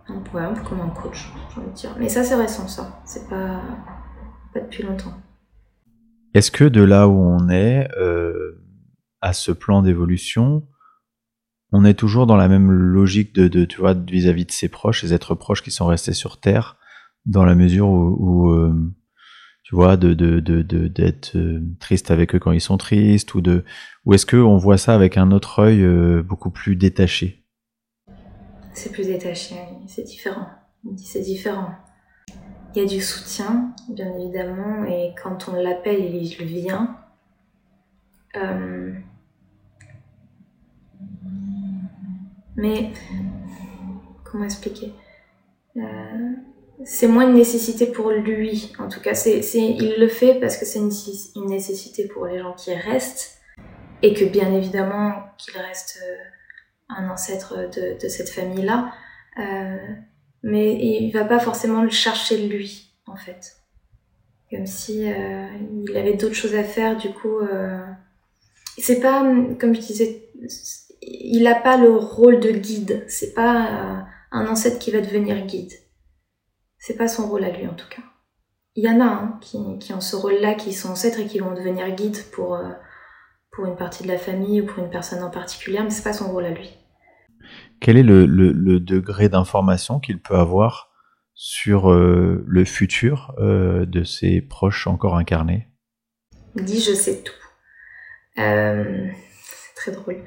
[0.08, 1.96] Un peu, comme un coach, j'ai envie de dire.
[2.00, 3.02] Mais ça, c'est récent, ça.
[3.06, 3.62] C'est pas,
[4.56, 5.14] depuis longtemps.
[6.34, 8.62] Est-ce que de là où on est, euh,
[9.22, 10.68] à ce plan d'évolution,
[11.72, 15.14] on est toujours dans la même logique de, tu vois, vis-à-vis de ses proches, ses
[15.14, 16.78] êtres proches qui sont restés sur Terre,
[17.26, 18.74] dans la mesure où, euh,
[19.64, 23.42] tu vois, de d'être euh, triste avec eux quand ils sont tristes, ou
[24.06, 27.46] ou est-ce que on voit ça avec un autre œil euh, beaucoup plus détaché?
[28.74, 29.56] C'est plus détaché,
[29.88, 30.48] c'est différent.
[30.98, 31.72] C'est différent.
[32.74, 36.98] Il y a du soutien, bien évidemment, et quand on l'appelle, il vient.
[42.62, 42.92] Mais
[44.24, 44.94] comment expliquer?
[45.76, 45.82] Euh
[46.86, 48.74] c'est moins une nécessité pour lui.
[48.80, 52.54] En tout cas, c'est, il le fait parce que c'est une, nécessité pour les gens
[52.54, 53.40] qui restent
[54.02, 56.16] et que bien évidemment qu'il reste euh,
[56.90, 58.92] un ancêtre de, cette famille-là.
[59.40, 59.78] Euh,
[60.44, 63.58] mais il va pas forcément le chercher lui, en fait.
[64.50, 65.48] Comme si euh,
[65.88, 67.40] il avait d'autres choses à faire, du coup.
[68.78, 69.22] c'est pas,
[69.60, 70.30] comme je disais,
[71.02, 73.04] il n'a pas le rôle de guide.
[73.08, 75.74] C'est pas un ancêtre qui va devenir guide
[76.82, 78.02] c'est pas son rôle à lui en tout cas.
[78.76, 81.40] Il y en a hein, qui, qui, ont ce rôle-là, qui sont ancêtres et qui
[81.40, 82.72] vont devenir guides pour, euh,
[83.52, 86.14] pour une partie de la famille ou pour une personne en particulier, mais c'est pas
[86.14, 86.74] son rôle à lui.
[87.80, 90.92] Quel est le, le, degré d'information qu'il peut avoir
[91.34, 95.68] sur euh, le futur euh, de ses proches encore incarnés?
[96.56, 97.34] Il dit je sais tout.
[98.36, 100.24] c'est très drôle.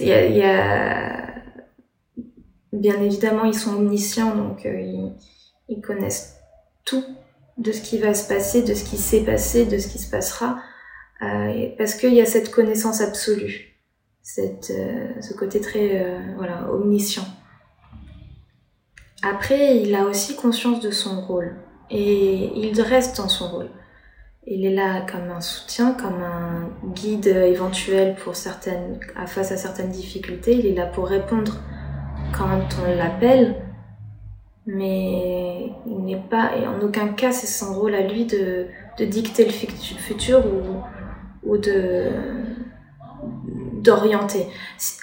[0.00, 1.34] Il y, a,
[2.72, 5.12] Bien évidemment, ils sont omniscients, donc ils
[5.68, 6.36] ils connaissent
[6.84, 7.04] tout
[7.58, 10.10] de ce qui va se passer, de ce qui s'est passé, de ce qui se
[10.10, 10.58] passera,
[11.22, 13.80] euh, parce qu'il y a cette connaissance absolue,
[14.22, 17.24] cette, euh, ce côté très euh, voilà, omniscient.
[19.22, 21.56] Après, il a aussi conscience de son rôle,
[21.90, 23.70] et il reste dans son rôle.
[24.48, 29.90] Il est là comme un soutien, comme un guide éventuel pour certaines, face à certaines
[29.90, 30.56] difficultés.
[30.56, 31.52] Il est là pour répondre
[32.32, 33.56] quand on l'appelle,
[34.66, 38.66] mais il n'est pas, et en aucun cas c'est son rôle à lui de,
[39.04, 42.10] dicter le futur ou, ou de
[43.82, 44.46] d'orienter.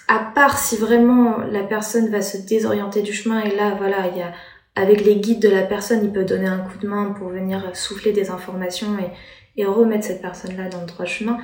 [0.08, 4.18] À part si vraiment la personne va se désorienter du chemin et là voilà, il
[4.18, 4.34] y a
[4.76, 7.76] avec les guides de la personne, il peut donner un coup de main pour venir
[7.76, 9.12] souffler des informations et,
[9.62, 11.38] et remettre cette personne-là dans le droit chemin.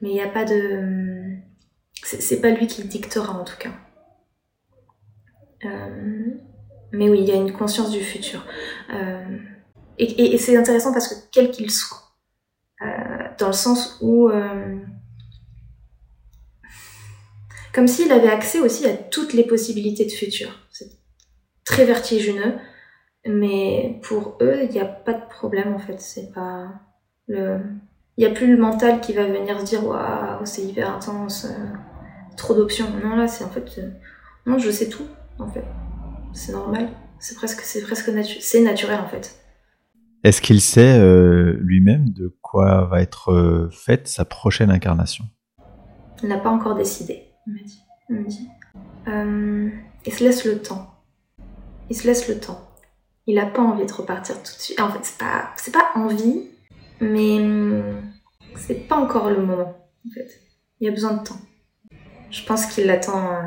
[0.00, 1.38] Mais il n'y a pas de,
[2.04, 3.72] c'est pas lui qui dictera en tout cas.
[5.64, 6.30] Euh,
[6.92, 8.44] mais oui, il y a une conscience du futur.
[8.92, 9.38] Euh,
[9.98, 12.12] et, c'est intéressant parce que quel qu'il soit,
[12.82, 12.86] euh,
[13.38, 14.30] dans le sens où...
[17.72, 20.68] Comme s'il avait accès aussi à toutes les possibilités de futur.
[20.70, 20.92] C'est
[21.64, 22.56] très vertigineux,
[23.26, 26.00] mais pour eux, il n'y a pas de problème en fait.
[26.00, 26.68] C'est pas
[27.28, 27.60] le...
[28.16, 31.48] Il n'y a plus le mental qui va venir se dire waouh, c'est hyper intense,
[32.36, 32.86] trop d'options.
[33.02, 33.80] Non, là, c'est en fait.
[34.46, 35.06] non, je sais tout,
[35.38, 35.64] en fait
[36.34, 36.88] c'est normal.
[37.18, 38.10] C'est presque, c'est presque
[38.40, 39.40] c'est naturel en fait.
[40.24, 45.24] Est-ce qu'il sait euh, lui-même de quoi va être euh, faite sa prochaine incarnation?
[46.22, 47.80] Il n'a pas encore décidé, il m'a dit.
[48.10, 48.48] Il me dit.
[49.08, 49.70] Euh,
[50.04, 50.94] il se laisse le temps.
[51.90, 52.60] Il se laisse le temps.
[53.26, 54.80] Il n'a pas envie de repartir tout de suite.
[54.80, 56.50] En fait, c'est pas, c'est pas envie,
[57.00, 57.82] mais
[58.56, 59.76] c'est pas encore le moment.
[60.06, 60.28] En fait,
[60.80, 61.40] il y a besoin de temps.
[62.30, 63.40] Je pense qu'il l'attend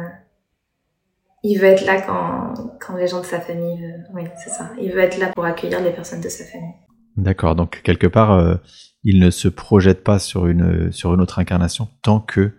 [1.43, 4.05] il veut être là quand, quand les gens de sa famille veulent.
[4.13, 4.71] Oui, c'est ça.
[4.81, 6.73] Il veut être là pour accueillir les personnes de sa famille.
[7.15, 7.55] D'accord.
[7.55, 8.55] Donc, quelque part, euh,
[9.03, 12.53] il ne se projette pas sur une, sur une autre incarnation tant que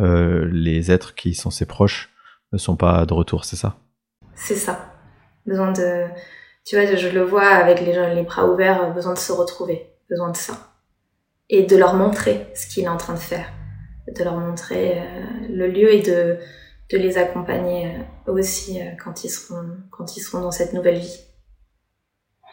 [0.00, 2.10] euh, les êtres qui sont ses proches
[2.52, 3.78] ne sont pas de retour, c'est ça?
[4.34, 4.92] C'est ça.
[5.46, 6.06] Besoin de.
[6.64, 9.90] Tu vois, je le vois avec les gens, les bras ouverts, besoin de se retrouver.
[10.08, 10.54] Besoin de ça.
[11.50, 13.52] Et de leur montrer ce qu'il est en train de faire.
[14.08, 15.02] De leur montrer euh,
[15.50, 16.38] le lieu et de
[16.90, 17.96] de les accompagner
[18.28, 21.20] euh, aussi euh, quand ils seront quand ils seront dans cette nouvelle vie.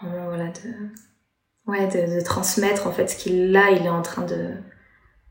[0.02, 4.56] Voilà, de, ouais, de, transmettre en fait ce qu'il là il est en train de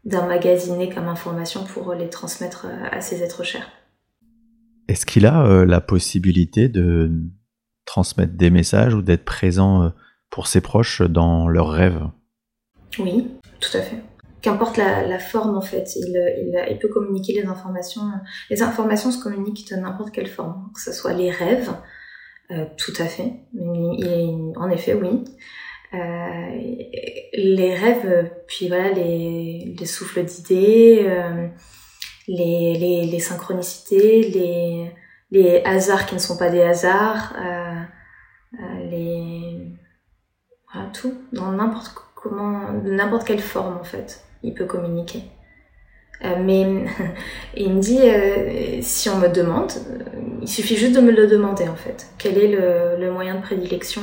[0.04, 3.68] d'emmagasiner comme information pour les transmettre euh, à ses êtres chers.
[4.88, 7.12] Est-ce qu'il a la possibilité de
[7.84, 9.92] transmettre des messages ou d'être présent
[10.30, 12.02] pour ses proches dans leurs rêves
[12.98, 13.28] Oui,
[13.60, 14.02] tout à fait.
[14.42, 18.02] qu'importe la, forme en fait, il, peut communiquer les informations.
[18.48, 21.70] Les informations se communiquent de n'importe quelle forme, que ce soit les rêves,
[22.50, 23.32] euh, tout à fait,
[24.56, 25.24] en effet oui.
[25.92, 26.50] Euh,
[27.34, 31.48] les rêves, puis voilà les, souffles d'idées, euh,
[32.28, 34.92] les, synchronicités, les,
[35.64, 37.34] hasards qui ne sont pas des hasards,
[38.90, 39.76] les
[40.92, 45.22] tout dans n'importe comment, n'importe quelle forme en fait il peut communiquer.
[46.24, 46.84] Euh, mais
[47.56, 50.04] il me dit, euh, si on me demande, euh,
[50.42, 52.08] il suffit juste de me le demander en fait.
[52.18, 52.48] Quel est
[52.98, 54.02] le, moyen de prédilection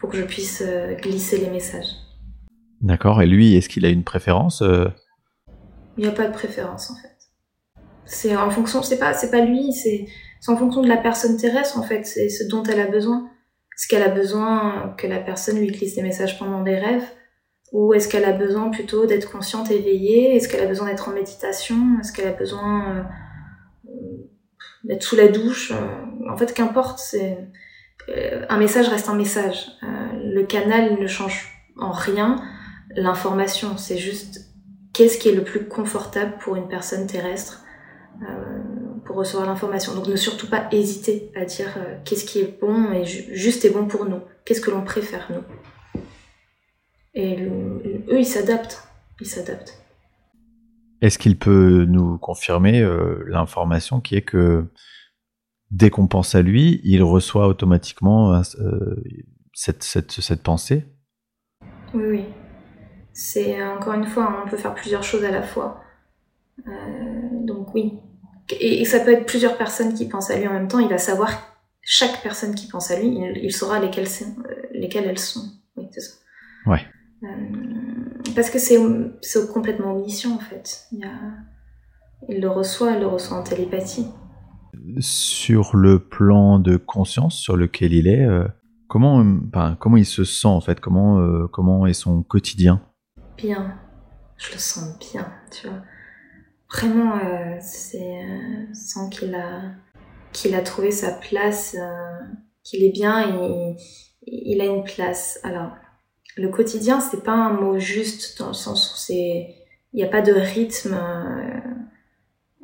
[0.00, 0.62] pour que je puisse
[1.00, 1.88] glisser les messages?
[2.80, 3.22] D'accord.
[3.22, 4.62] Et lui, est-ce qu'il a une préférence
[5.96, 7.16] Il n'y a pas de préférence en fait.
[8.04, 10.06] C'est en fonction, c'est pas, c'est pas lui, c'est,
[10.52, 12.04] en fonction de la personne terrestre en fait.
[12.04, 13.30] C'est ce dont elle a besoin.
[13.76, 17.06] Est-ce qu'elle a besoin que la personne lui glisse des messages pendant des rêves?
[17.72, 20.36] Ou est-ce qu'elle a besoin plutôt d'être consciente, éveillée?
[20.36, 21.76] Est-ce qu'elle a besoin d'être en méditation?
[22.00, 23.02] Est-ce qu'elle a besoin euh,
[24.84, 25.72] d'être sous la douche?
[25.72, 27.02] Euh, En fait, qu'importe,
[28.08, 29.66] euh, un message reste un message.
[29.82, 32.40] le canal ne change en rien
[32.94, 33.76] l'information.
[33.76, 34.54] C'est juste
[34.94, 37.64] qu'est-ce qui est le plus confortable pour une personne terrestre?
[39.06, 39.94] Pour recevoir l'information.
[39.94, 43.86] Donc ne surtout pas hésiter à dire qu'est-ce qui est bon et juste et bon
[43.86, 44.20] pour nous.
[44.44, 46.02] Qu'est-ce que l'on préfère nous?
[47.14, 48.86] Et eux, ils s'adaptent.
[49.20, 49.82] Ils s'adaptent.
[51.00, 54.66] Est-ce qu'il peut nous confirmer euh, l'information qui est que
[55.70, 58.42] dès qu'on pense à lui, il reçoit automatiquement euh,
[59.52, 60.84] cette, cette, cette, pensée?
[61.94, 62.24] Oui, oui.
[63.12, 65.80] C'est encore une fois, on peut faire plusieurs choses à la fois.
[66.66, 66.72] Euh,
[67.44, 67.98] donc oui.
[68.50, 70.78] Et, ça peut être plusieurs personnes qui pensent à lui en même temps.
[70.78, 71.30] Il va savoir
[71.82, 74.08] chaque personne qui pense à lui, il, il saura lesquelles,
[74.72, 75.48] lesquelles elles sont.
[75.76, 76.16] Oui, c'est ça.
[76.66, 76.80] Ouais.
[77.22, 77.28] Euh,
[78.34, 78.78] parce que c'est
[79.52, 80.86] complètement omniscient en fait.
[82.28, 84.08] Il, le reçoit, il le reçoit en télépathie.
[84.98, 88.46] Sur le plan de conscience sur lequel il est, euh,
[88.88, 89.24] comment,
[89.78, 90.80] comment il se sent en fait?
[90.80, 92.82] Comment, euh, comment est son quotidien?
[93.36, 93.78] Bien,
[94.36, 95.78] je le sens bien, tu vois.
[96.70, 97.18] Vraiment,
[97.60, 98.20] c'est
[98.72, 99.62] sans qu'il a,
[100.32, 101.76] qu'il a trouvé sa place,
[102.64, 103.76] qu'il est bien
[104.26, 105.40] il a une place.
[105.42, 105.72] Alors,
[106.36, 109.54] le quotidien, c'est pas un mot juste dans le sens où c'est,
[109.92, 111.60] il n'y a pas de rythme euh,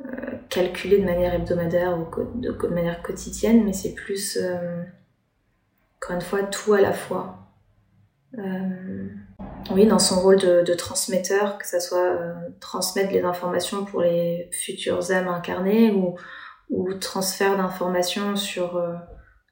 [0.05, 4.83] euh, calculé de manière hebdomadaire ou de, manière quotidienne, mais c'est plus, euh,
[5.97, 7.39] encore une fois, tout à la fois.
[9.71, 12.17] Oui, dans son rôle de, transmetteur, que ça soit
[12.59, 16.15] transmettre les informations pour les futures âmes incarnées ou,
[16.99, 18.81] transfert d'informations sur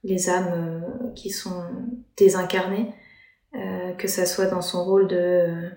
[0.04, 0.84] les âmes
[1.16, 1.64] qui sont
[2.18, 2.94] désincarnées.
[3.54, 5.72] Euh, que ça soit dans son rôle de,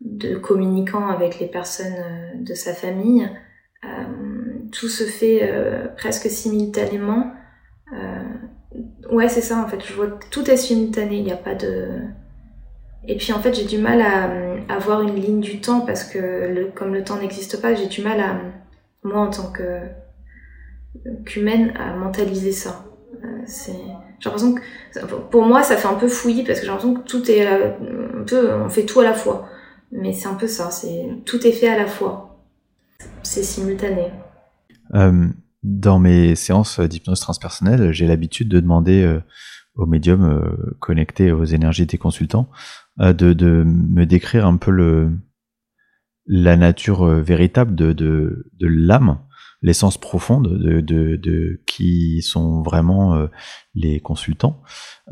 [0.00, 3.28] de communicant avec les personnes euh, de sa famille.
[3.84, 5.52] Euh, tout se fait
[5.98, 7.32] presque simultanément.
[9.10, 9.84] ouais, c'est ça en fait.
[9.84, 11.16] Je vois que tout est simultané.
[11.16, 12.00] Il n'y a pas de.
[13.08, 14.30] Et puis en fait, j'ai du mal à,
[14.72, 18.20] avoir une ligne du temps parce que comme le temps n'existe pas, j'ai du mal
[18.20, 18.40] à,
[19.02, 19.80] moi en tant que
[21.24, 22.84] qu'humaine, à mentaliser ça.
[23.46, 23.72] c'est
[24.22, 27.02] j'ai l'impression que, pour moi, ça fait un peu fouillis parce que j'ai l'impression que
[27.08, 27.72] tout est euh,
[28.20, 29.48] un peu, on fait tout à la fois.
[29.90, 32.40] Mais c'est un peu ça, c'est tout est fait à la fois.
[33.24, 34.12] C'est simultané.
[34.94, 35.26] Euh,
[35.64, 39.20] dans mes séances d'hypnose transpersonnelle, j'ai l'habitude de demander euh,
[39.74, 42.48] aux médiums connectés aux énergies des consultants
[42.98, 45.10] de, de, me décrire un peu
[46.26, 49.18] la nature véritable de, l'âme
[49.62, 53.28] l'essence profonde de, qui sont vraiment euh,
[53.74, 54.60] les consultants.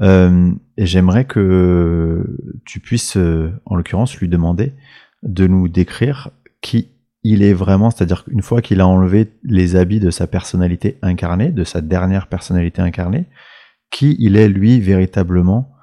[0.00, 4.74] Euh, et j'aimerais que tu puisses, euh, en l'occurrence, lui demander
[5.22, 6.88] de nous décrire qui
[7.22, 11.50] il est vraiment, c'est-à-dire qu'une fois qu'il a enlevé les habits de sa personnalité incarnée,
[11.50, 13.26] de sa dernière personnalité incarnée,
[13.90, 15.74] qui il est lui véritablement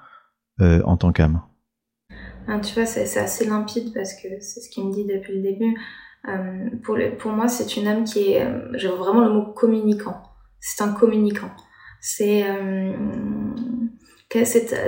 [0.59, 1.41] en tant qu'âme.
[2.63, 5.75] Tu vois, c'est assez limpide parce que c'est ce qu'il me dit depuis le début.
[6.27, 10.23] Euh, pour, pour moi, c'est une âme qui est, euh, j'ai vraiment le mot communicant.
[10.59, 11.51] C'est un communicant.
[12.01, 12.93] C'est, euh,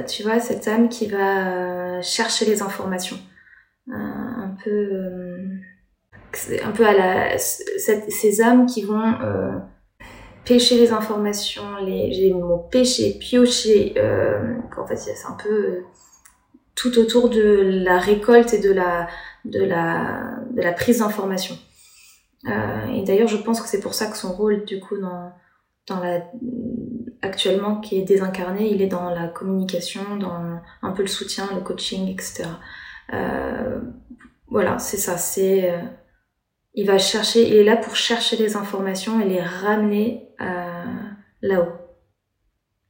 [0.08, 3.18] tu vois, cette âme qui va chercher les informations.
[3.92, 5.40] un peu,
[6.64, 9.14] un peu à la, ces âmes qui vont
[10.46, 13.96] pêcher les informations, les, j'ai le mot pêcher, piocher,
[14.78, 15.84] en fait, c'est un peu
[16.80, 19.10] tout autour de la récolte et de la,
[19.44, 21.58] de la, de la prise d'information.
[22.48, 25.34] Euh, et d'ailleurs, je pense que c'est pour ça que son rôle, du coup, dans,
[25.88, 26.22] dans la,
[27.22, 31.60] actuellement, qui est désincarné, il est dans la communication, dans un peu le soutien, le
[31.60, 32.46] coaching, etc.
[33.14, 33.82] Euh,
[34.48, 35.18] voilà, c'est ça.
[35.18, 35.74] C'est
[36.76, 40.30] il va chercher, il est là pour chercher les informations et les ramener
[41.42, 41.74] là-haut,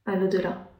[0.06, 0.70] à l'au-delà.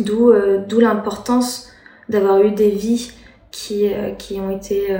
[0.00, 0.32] D'où
[0.68, 1.70] d'où l'importance
[2.08, 3.12] d'avoir eu des vies
[3.50, 3.88] qui
[4.18, 4.96] qui ont été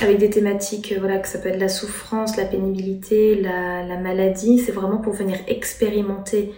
[0.00, 4.58] avec des thématiques voilà, que ça peut être la souffrance, la pénibilité, la, la maladie.
[4.58, 6.52] C'est vraiment pour venir expérimenter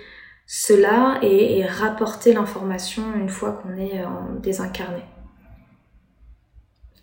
[0.46, 4.02] cela et, rapporter l'information une fois qu'on est
[4.42, 5.02] désincarné.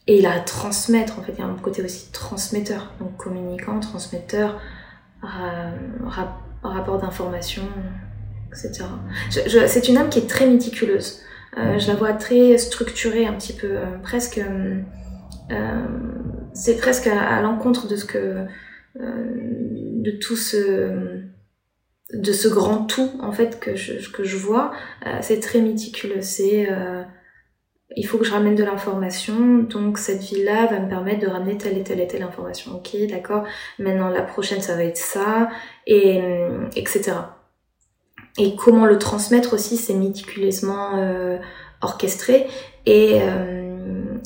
[0.08, 4.60] Et la transmettre, en fait, il y a un côté aussi transmetteur, donc communicant, transmetteur,
[5.22, 7.64] rapport d'information,
[8.52, 8.86] etc.
[9.68, 11.22] c'est une âme qui est très méticuleuse.
[11.58, 14.40] Euh, je la vois très structurée, un petit peu, euh, presque.
[14.40, 15.86] Euh,
[16.54, 18.46] c'est presque à, l'encontre de ce que
[18.96, 21.24] de tout ce
[22.14, 24.72] de ce grand tout en fait que je, que je vois
[25.22, 26.68] c'est très méticuleux c'est
[27.96, 31.58] il faut que je ramène de l'information, donc cette vie-là va me permettre de ramener
[31.58, 32.76] telle et telle et telle information.
[32.76, 33.46] Ok, d'accord.
[33.80, 35.50] Maintenant la prochaine ça va être ça,
[35.88, 36.22] et
[36.76, 37.14] etc.
[38.38, 40.92] Et comment le transmettre aussi, c'est méticuleusement
[41.82, 42.48] orchestré
[42.86, 43.20] et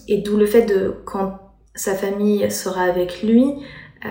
[0.07, 1.39] et d'où le fait de quand
[1.73, 3.55] sa famille sera avec lui,
[4.05, 4.09] euh,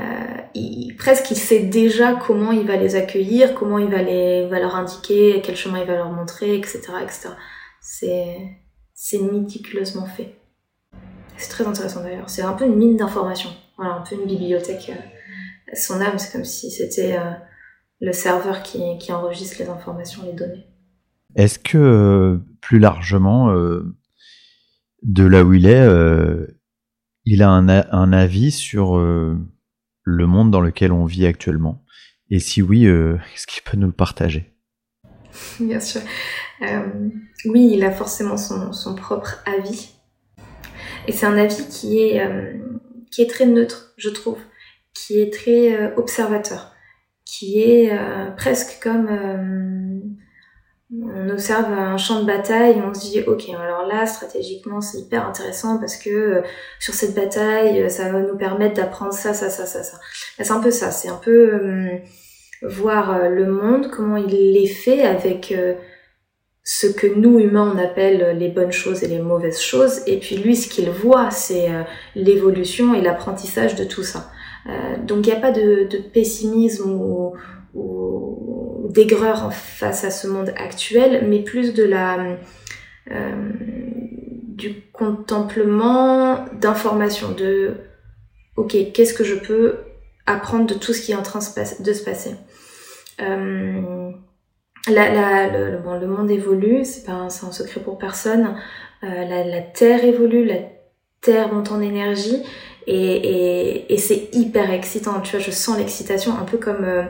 [0.55, 4.59] il, presque il sait déjà comment il va les accueillir, comment il va, les, va
[4.59, 6.81] leur indiquer, quel chemin il va leur montrer, etc.
[7.03, 7.31] etc.
[7.81, 8.39] C'est,
[8.95, 10.35] c'est méticuleusement fait.
[11.37, 12.29] C'est très intéressant d'ailleurs.
[12.29, 13.51] C'est un peu une mine d'informations.
[13.77, 14.91] Voilà, un peu une bibliothèque.
[14.91, 17.33] Euh, son âme, c'est comme si c'était euh,
[18.01, 20.67] le serveur qui, qui enregistre les informations, les données.
[21.37, 23.53] Est-ce que plus largement,
[25.03, 25.85] de là où il est,
[27.25, 29.37] il a un, un avis sur euh,
[30.03, 31.83] le monde dans lequel on vit actuellement?
[32.31, 34.53] Et si oui, euh, est-ce qu'il peut nous le partager?
[35.61, 36.01] Bien sûr.
[36.63, 37.09] Euh,
[37.47, 39.91] oui, il a forcément son, son, propre avis.
[41.07, 42.23] Et c'est un avis qui est,
[43.11, 44.39] qui est très neutre, je trouve,
[44.95, 46.73] qui est très observateur,
[47.25, 47.91] qui est
[48.37, 49.09] presque comme
[51.03, 55.27] on observe un champ de bataille on se dit ok alors là stratégiquement c'est hyper
[55.27, 56.43] intéressant parce que euh,
[56.79, 59.99] sur cette bataille euh, ça va nous permettre d'apprendre ça ça ça ça ça.
[60.39, 61.99] C'est un peu ça c'est un peu euh,
[62.63, 65.55] voir le monde comment il est fait avec
[66.63, 70.01] ce que nous humains on appelle les bonnes choses et les mauvaises choses.
[70.07, 71.69] Et puis lui ce qu'il voit c'est
[72.15, 74.31] l'évolution et l'apprentissage de tout ça
[75.07, 77.35] donc il n'y a pas de, pessimisme ou,
[78.91, 82.39] d'aigreur face à ce monde actuel, mais plus de la
[83.11, 83.53] euh,
[84.55, 87.75] du contemplement d'informations, de
[88.57, 89.79] ok, qu'est-ce que je peux
[90.27, 92.37] apprendre de tout ce qui est en train de se passer.
[93.21, 94.11] Euh,
[94.87, 98.57] le, monde évolue, c'est pas un, secret pour personne.
[99.03, 100.61] Euh, la Terre évolue, la
[101.21, 102.43] Terre monte en énergie
[102.87, 105.21] et, et, et c'est hyper excitant.
[105.21, 107.05] Tu vois, je sens l'excitation un peu comme euh,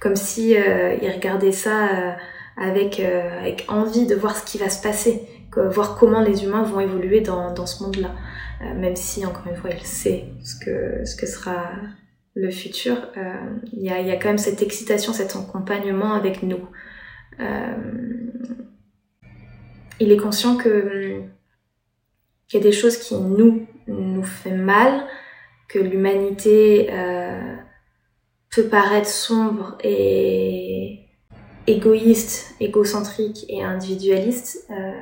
[0.00, 2.12] comme si euh, il regardait ça euh,
[2.56, 5.22] avec avec envie de voir ce qui va se passer,
[5.56, 8.14] voir comment les humains vont évoluer dans dans ce monde-là.
[8.76, 11.72] même si encore une fois, il sait ce que ce que sera
[12.36, 12.96] le futur,
[13.72, 16.68] il y, a, y a quand même cette excitation, cet accompagnement avec nous.
[20.00, 21.22] il est conscient que
[22.48, 25.04] qu'il y a des choses qui nous nous fait mal,
[25.68, 27.56] que l'humanité euh,
[28.54, 31.00] peut paraître sombre et
[31.66, 34.92] égoïste, égocentrique et individualiste, euh,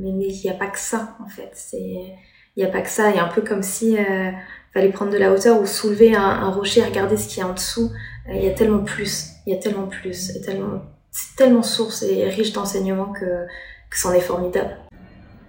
[0.00, 1.56] mais il n'y a pas que ça en fait.
[1.72, 2.16] Il
[2.56, 3.10] n'y a pas que ça.
[3.10, 4.30] Il y a un peu comme si euh,
[4.72, 7.48] fallait prendre de la hauteur ou soulever un, rocher et regarder ce qu'il y a
[7.48, 7.90] en dessous.
[8.28, 9.30] Il y a tellement plus.
[9.46, 10.40] Il y a tellement plus.
[10.44, 13.46] tellement, c'est tellement source et riche d'enseignements que,
[13.90, 14.78] que c'en est formidable.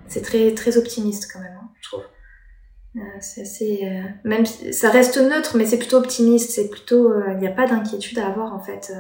[0.07, 2.03] C'est très, très optimiste quand même, hein, je trouve.
[2.03, 2.05] Euh,
[3.19, 6.51] c'est assez, euh, même ça reste neutre, mais c'est plutôt optimiste.
[6.51, 8.91] C'est plutôt, euh, il n'y a pas d'inquiétude à avoir en fait.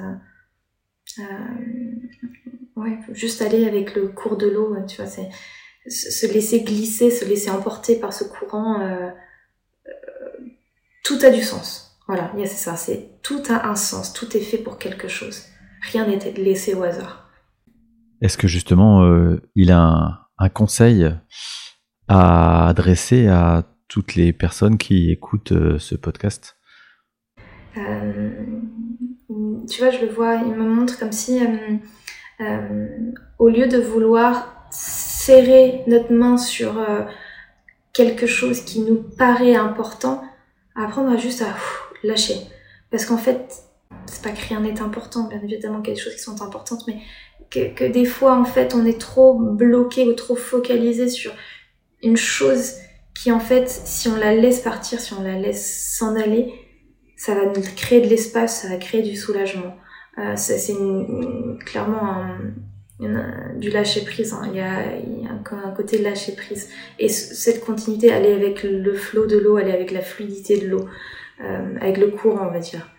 [2.75, 5.29] ouais, juste aller avec le cours de l'eau, tu vois, c'est
[5.87, 8.79] se laisser glisser, se laisser emporter par ce courant.
[11.03, 11.97] tout a du sens.
[12.07, 12.75] Voilà, c'est ça.
[12.75, 14.13] C'est tout a un sens.
[14.13, 15.43] Tout est fait pour quelque chose.
[15.91, 17.29] Rien n'est laissé au hasard.
[18.21, 19.07] Est-ce que justement,
[19.55, 21.07] il a un, un conseil
[22.07, 26.57] à adresser à toutes les personnes qui écoutent euh, ce podcast
[27.77, 28.31] euh,
[29.69, 31.39] Tu vois, je le vois, il me montre comme si,
[32.39, 32.87] euh,
[33.39, 36.85] au lieu de vouloir serrer notre main sur
[37.93, 40.23] quelque chose qui nous paraît important,
[40.75, 41.55] apprendre à juste à
[42.03, 42.35] lâcher.
[42.91, 43.63] Parce qu'en fait,
[44.05, 46.41] c'est pas que rien n'est important, bien évidemment qu'il y a des choses qui sont
[46.41, 46.97] importantes, mais
[47.49, 51.31] que, que, des fois, en fait, on est trop bloqué ou trop focalisé sur
[52.03, 52.73] une chose
[53.15, 56.53] qui, en fait, si on la laisse partir, si on la laisse s'en aller,
[57.15, 59.75] ça va nous créer de l'espace, ça va créer du soulagement.
[60.17, 60.73] Euh, c'est
[61.65, 62.23] clairement
[62.99, 64.33] un, du lâcher prise.
[64.33, 64.43] Hein.
[64.51, 64.79] Il, y a,
[65.29, 66.69] a, un côté lâcher prise.
[66.99, 70.57] Et cette continuité, elle est avec le flot de l'eau, elle est avec la fluidité
[70.59, 70.87] de l'eau,
[71.41, 72.89] euh, avec le courant, on va dire.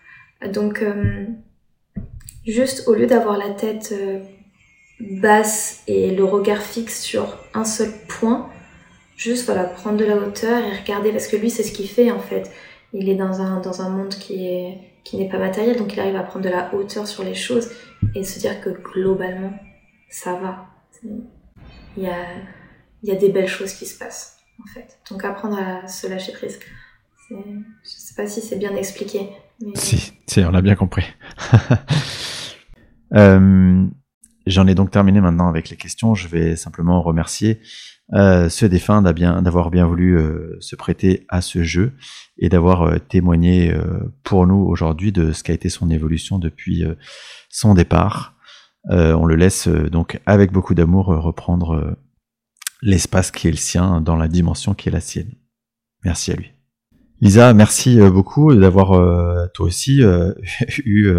[0.52, 1.26] Donc, euh,
[2.46, 3.94] juste au lieu d'avoir la tête
[5.00, 8.50] basse et le regard fixe sur un seul point,
[9.16, 12.10] juste voilà, prendre de la hauteur et regarder, parce que lui, c'est ce qu'il fait
[12.10, 12.50] en fait.
[12.92, 14.74] Il est dans un, dans un monde qui
[15.06, 17.70] qui n'est pas matériel, donc il arrive à prendre de la hauteur sur les choses
[18.16, 19.52] et se dire que globalement,
[20.10, 20.66] ça va.
[21.96, 22.16] Il y a,
[23.04, 24.98] il y a des belles choses qui se passent, en fait.
[25.08, 26.58] Donc apprendre à se lâcher prise.
[27.30, 27.36] Je
[27.84, 29.30] sais pas si c'est bien expliqué.
[29.74, 31.04] Si, si, on l'a bien compris.
[33.14, 33.86] euh,
[34.46, 36.14] J'en ai donc terminé maintenant avec les questions.
[36.14, 37.60] Je vais simplement remercier
[38.14, 41.92] euh, ce défunt d'avoir bien, voulu euh, se prêter à ce jeu
[42.38, 46.84] et d'avoir euh, témoigné euh, pour nous aujourd'hui de ce qu'a été son évolution depuis
[46.84, 46.94] euh,
[47.48, 48.34] son départ.
[48.88, 51.96] on le laisse donc avec beaucoup d'amour reprendre
[52.82, 55.32] l'espace qui est le sien dans la dimension qui est la sienne.
[56.04, 56.52] Merci à lui.
[57.20, 58.90] Lisa, merci beaucoup d'avoir
[59.54, 60.02] toi aussi
[60.84, 61.10] eu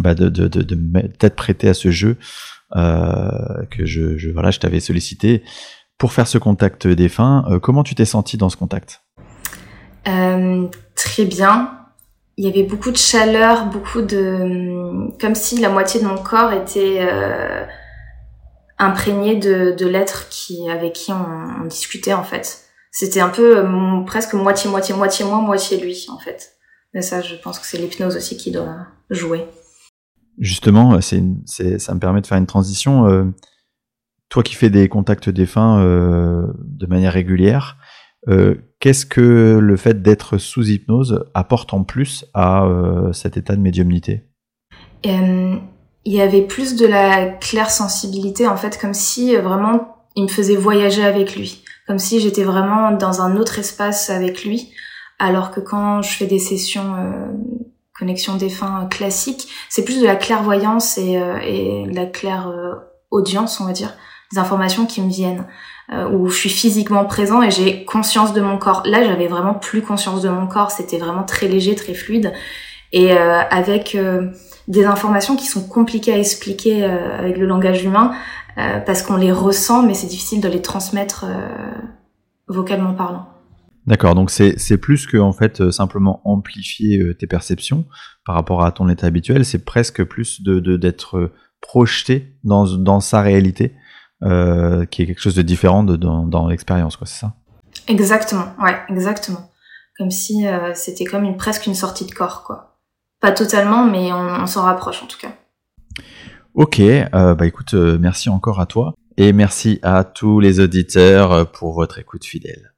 [0.00, 2.18] bah de, de, de, de prêté à ce jeu
[2.74, 5.42] que je, je voilà je t'avais sollicité
[6.00, 7.44] pour faire ce contact défunt.
[7.62, 9.02] comment tu t'es senti dans ce contact?
[10.08, 11.76] Euh, très bien.
[12.36, 15.10] Il y avait beaucoup de chaleur, beaucoup de...
[15.20, 17.66] comme si la moitié de mon corps était euh,
[18.78, 22.64] imprégné de, de l'être qui, avec qui on, discutait en fait.
[22.92, 26.52] C'était un peu euh, presque moitié, moitié, moitié moi, moitié lui en fait.
[26.94, 29.46] Mais ça, je pense que c'est l'hypnose aussi qui doit jouer.
[30.38, 33.32] Justement, c'est, ça me permet de faire une transition.
[34.30, 37.76] Toi qui fais des contacts défunts euh, de manière régulière,
[38.28, 43.56] euh, qu'est-ce que le fait d'être sous hypnose apporte en plus à euh, cet état
[43.56, 44.28] de médiumnité?
[45.02, 50.28] Il y avait plus de la claire sensibilité, en fait, comme si vraiment il me
[50.28, 54.72] faisait voyager avec lui, comme si j'étais vraiment dans un autre espace avec lui,
[55.18, 56.94] alors que quand je fais des sessions
[57.98, 62.50] connexion défunt classiques, c'est plus de la clairvoyance et, et de la claire
[63.10, 63.94] audience, on va dire,
[64.32, 65.46] des informations qui me viennent.
[65.92, 68.84] Euh, où je suis physiquement présent et j'ai conscience de mon corps.
[68.86, 72.32] Là, j'avais vraiment plus conscience de mon corps, c'était vraiment très léger, très fluide,
[72.92, 74.28] et euh, avec euh,
[74.68, 78.12] des informations qui sont compliquées à expliquer avec le langage humain,
[78.84, 81.24] parce qu'on les ressent, mais c'est difficile de les transmettre
[82.46, 83.26] vocalement parlant.
[83.86, 87.86] D'accord, donc c'est plus que en fait simplement amplifier tes perceptions
[88.26, 93.22] par rapport à ton état habituel, c'est presque plus de d'être projeté dans, dans sa
[93.22, 93.74] réalité
[94.22, 97.34] euh, qui est quelque chose de différent de, dans, dans l'expérience, quoi, c'est ça?
[97.88, 99.50] Exactement, ouais, exactement.
[99.98, 102.78] Comme si euh, c'était comme une, presque une sortie de corps, quoi.
[103.20, 105.32] Pas totalement, mais on, on s'en rapproche en tout cas.
[106.54, 111.74] Ok, euh, bah écoute, merci encore à toi et merci à tous les auditeurs pour
[111.74, 112.69] votre écoute fidèle.